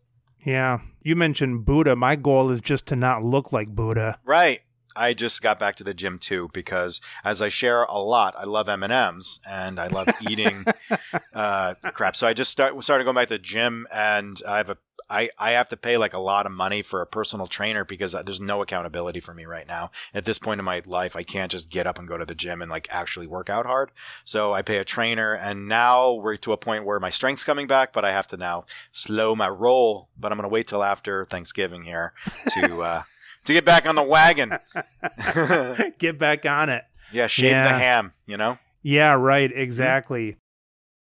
[0.44, 0.80] Yeah.
[1.02, 1.96] You mentioned Buddha.
[1.96, 4.18] My goal is just to not look like Buddha.
[4.24, 4.60] right
[4.96, 8.44] I just got back to the gym too because as I share a lot, I
[8.44, 10.64] love M and M's and I love eating
[11.34, 12.16] uh, crap.
[12.16, 14.76] So I just start started going back to the gym and I have a
[15.12, 18.12] I, I have to pay like a lot of money for a personal trainer because
[18.24, 19.90] there's no accountability for me right now.
[20.14, 22.34] At this point in my life, I can't just get up and go to the
[22.34, 23.90] gym and like actually work out hard.
[24.24, 27.66] So I pay a trainer, and now we're to a point where my strength's coming
[27.66, 30.08] back, but I have to now slow my roll.
[30.18, 32.14] But I'm gonna wait till after Thanksgiving here
[32.54, 33.02] to uh,
[33.44, 34.52] to get back on the wagon.
[35.98, 36.84] Get back on it.
[37.12, 37.64] yeah, shave Yeah.
[37.72, 38.12] the ham.
[38.26, 38.58] You know.
[38.82, 39.50] Yeah, right.
[39.52, 40.36] Exactly.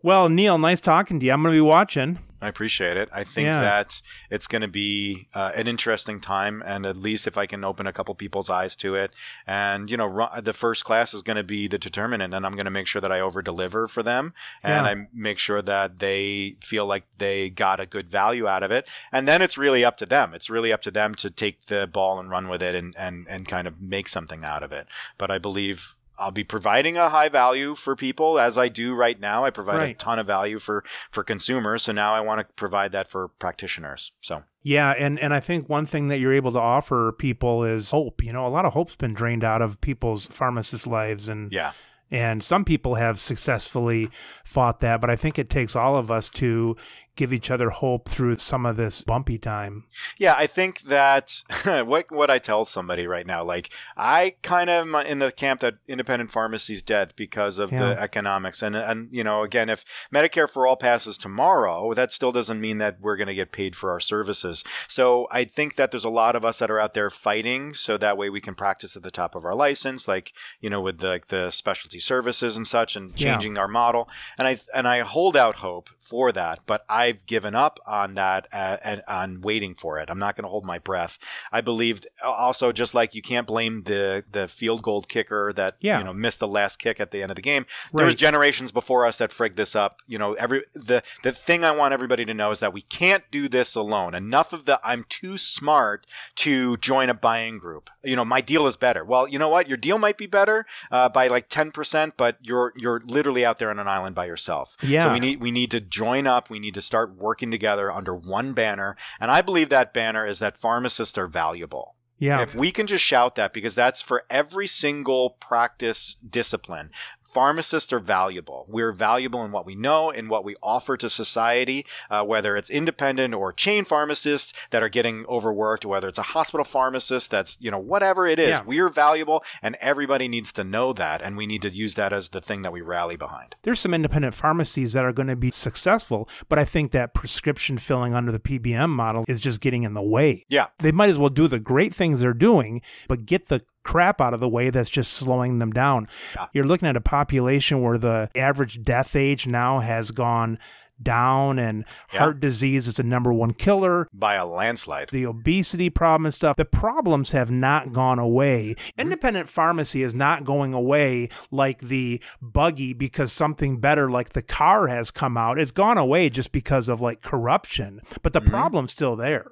[0.02, 1.32] Well, Neal, nice talking to you.
[1.34, 2.20] I'm going to be watching.
[2.42, 3.10] I appreciate it.
[3.12, 3.60] I think Yeah.
[3.62, 7.64] that it's going to be uh, an interesting time, and at least if I can
[7.64, 9.12] open a couple people's eyes to it,
[9.46, 12.66] and you know, the first class is going to be the determinant, and I'm going
[12.66, 14.34] to make sure that I over deliver for them,
[14.64, 14.92] and Yeah.
[14.92, 18.88] I make sure that they feel like they got a good value out of it,
[19.12, 20.34] and then it's really up to them.
[20.34, 23.28] It's really up to them to take the ball and run with it, and and
[23.28, 24.88] and kind of make something out of it.
[25.18, 25.96] But I believe.
[26.20, 29.46] I'll be providing a high value for people as I do right now.
[29.46, 31.84] I provide a ton of value for for consumers.
[31.84, 34.12] So now I want to provide that for practitioners.
[34.22, 37.92] So Yeah, and and I think one thing that you're able to offer people is
[37.92, 38.24] hope.
[38.24, 41.72] You know, a lot of hope's been drained out of people's pharmacist lives and yeah,
[42.12, 44.10] and some people have successfully
[44.44, 46.76] fought that, but I think it takes all of us to
[47.20, 49.84] give each other hope through some of this bumpy time.
[50.18, 50.34] yeah.
[50.38, 51.44] I think that
[51.86, 55.60] what what I tell somebody right now, like I kind of am in the camp
[55.60, 57.80] that independent pharmacy's dead because of Yeah.
[57.80, 58.62] the economics.
[58.64, 62.78] And and you know, again, if Medicare for all passes tomorrow, that still doesn't mean
[62.78, 64.64] that we're going to get paid for our services.
[64.88, 67.98] So I think that there's a lot of us that are out there fighting, so
[67.98, 70.98] that way we can practice at the top of our license, like you know, with
[71.00, 73.32] the, like the specialty services and such, and Yeah.
[73.34, 74.08] changing our model.
[74.38, 78.14] And I and I hold out hope for that, but I I've given up on
[78.16, 80.10] that uh, and on waiting for it.
[80.10, 81.18] I'm not going to hold my breath.
[81.52, 85.98] I believed also just like you can't blame the the field goal kicker that Yeah.
[86.00, 87.66] you know missed the last kick at the end of the game.
[87.92, 87.98] Right.
[88.00, 90.02] There was generations before us that frigged this up.
[90.08, 93.24] You know, every the the thing I want everybody to know is that we can't
[93.32, 94.14] do this alone.
[94.16, 96.06] Enough of the I'm too smart
[96.38, 97.90] to join a buying group.
[98.04, 99.04] You know, my deal is better.
[99.04, 99.68] Well, you know what?
[99.68, 103.70] Your deal might be better uh, by like 10%, but you're you're literally out there
[103.72, 104.78] on an island by yourself.
[104.82, 105.06] Yeah.
[105.06, 106.50] So we need we need to join up.
[106.50, 108.98] We need to start working together under one banner.
[109.20, 111.94] And I believe that banner is that pharmacists are valuable.
[112.18, 112.42] Yeah.
[112.42, 116.90] If we can just shout that, because that's for every single practice discipline.
[117.34, 118.66] Pharmacists are valuable.
[118.68, 122.70] We're valuable in what we know, in what we offer to society, uh, whether it's
[122.70, 127.72] independent or chain pharmacists that are getting overworked, whether it's a hospital pharmacist that's, you
[127.72, 128.50] know, whatever it is.
[128.50, 128.64] Yeah.
[128.66, 132.30] We're valuable, and everybody needs to know that, and we need to use that as
[132.30, 133.56] the thing that we rally behind.
[133.64, 137.78] There's some independent pharmacies that are going to be successful, but I think that prescription
[137.78, 140.46] filling under the PBM model is just getting in the way.
[140.50, 140.68] Yeah.
[140.80, 144.34] They might as well do the great things they're doing, but get the crap out
[144.34, 146.08] of the way that's just slowing them down.
[146.36, 146.48] Yeah.
[146.54, 150.60] You're looking at a population where the average death age now has gone
[151.02, 152.20] down and Yeah.
[152.20, 155.08] heart disease is the number one killer By a landslide.
[155.14, 158.76] the obesity problem and stuff, the problems have not gone away.
[158.98, 164.88] Independent pharmacy is not going away like the buggy because something better like the car
[164.88, 165.58] has come out.
[165.58, 168.50] It's gone away just because of like corruption, but the Mhm.
[168.50, 169.50] problem's still there.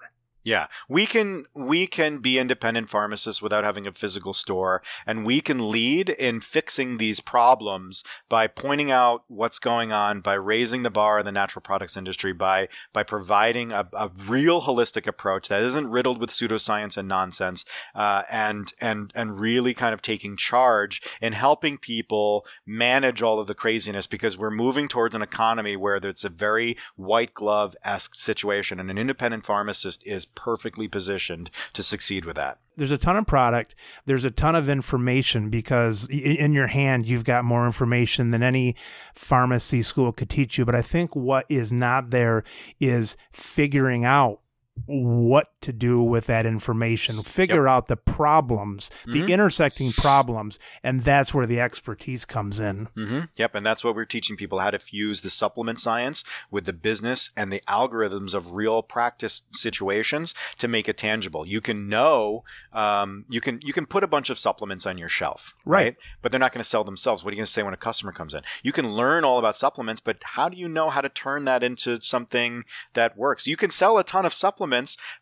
[0.48, 5.42] Yeah, we can we can be independent pharmacists without having a physical store, and we
[5.42, 10.90] can lead in fixing these problems by pointing out what's going on, by raising the
[10.90, 15.64] bar in the natural products industry, by by providing a, a real holistic approach that
[15.64, 21.02] isn't riddled with pseudoscience and nonsense, uh, and and and really kind of taking charge
[21.20, 25.98] in helping people manage all of the craziness because we're moving towards an economy where
[25.98, 31.84] it's a very white glove esque situation, and an independent pharmacist is perfectly positioned to
[31.84, 32.60] succeed with that.
[32.78, 33.76] There's a ton of product,
[34.06, 38.76] there's a ton of information because in your hand you've got more information than any
[39.16, 42.44] pharmacy school could teach you, but I think what is not there
[42.80, 44.42] is figuring out
[44.86, 49.14] what to do with that information, figure out the problems, Mhm.
[49.26, 52.88] the intersecting problems, and that's where the expertise comes in.
[52.96, 56.66] hmm Yep, and that's what we're teaching people how to fuse the supplement science with
[56.66, 61.46] the business and the algorithms of real practice situations to make it tangible.
[61.46, 65.10] You can know, um, you can you can put a bunch of supplements on your
[65.10, 65.96] shelf, Right.
[66.22, 67.24] But they're not going to sell themselves.
[67.24, 68.42] What are you going to say when a customer comes in?
[68.64, 71.64] You can learn all about supplements, but how do you know how to turn that
[71.64, 72.64] into something
[72.94, 73.48] that works?
[73.48, 74.67] You can sell a ton of supplements,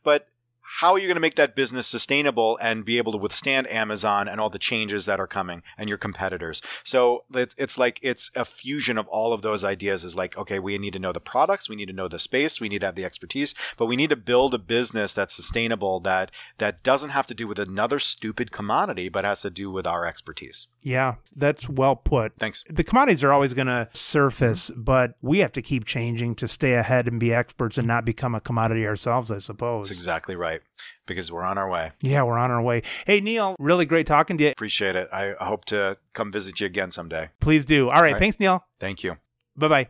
[0.04, 0.28] but
[0.68, 4.28] how are you going to make that business sustainable and be able to withstand Amazon
[4.28, 6.62] and all the changes that are coming and your competitors?
[6.84, 10.04] So it's, it's like it's a fusion of all of those ideas.
[10.04, 12.60] Is like, okay, we need to know the products, we need to know the space,
[12.60, 16.00] we need to have the expertise, but we need to build a business that's sustainable
[16.02, 19.86] that that doesn't have to do with another stupid commodity, but has to do with
[19.88, 20.68] our expertise.
[20.82, 22.34] Yeah, that's well put.
[22.38, 22.64] Thanks.
[22.70, 26.74] The commodities are always going to surface, but we have to keep changing to stay
[26.74, 29.90] ahead and be experts and not become a commodity ourselves, I suppose.
[29.90, 30.55] That's exactly right.
[31.08, 31.92] Because we're on our way.
[32.02, 32.82] Yeah, we're on our way.
[33.06, 34.52] Hey, Neal, really great talking to you.
[34.52, 35.08] Appreciate it.
[35.14, 37.30] I I hope to come visit you again someday.
[37.40, 37.90] Please do.
[37.90, 38.14] All right.
[38.14, 38.20] right.
[38.20, 38.66] Thanks, Neal.
[38.80, 39.18] Thank you.
[39.56, 39.88] Bye bye.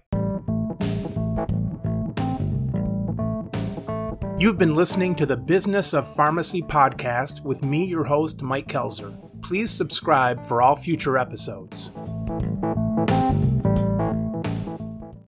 [4.38, 9.18] You've been listening to the Business of Pharmacy podcast with me, your host, Mike Koelzer.
[9.41, 11.91] Please subscribe for all future episodes.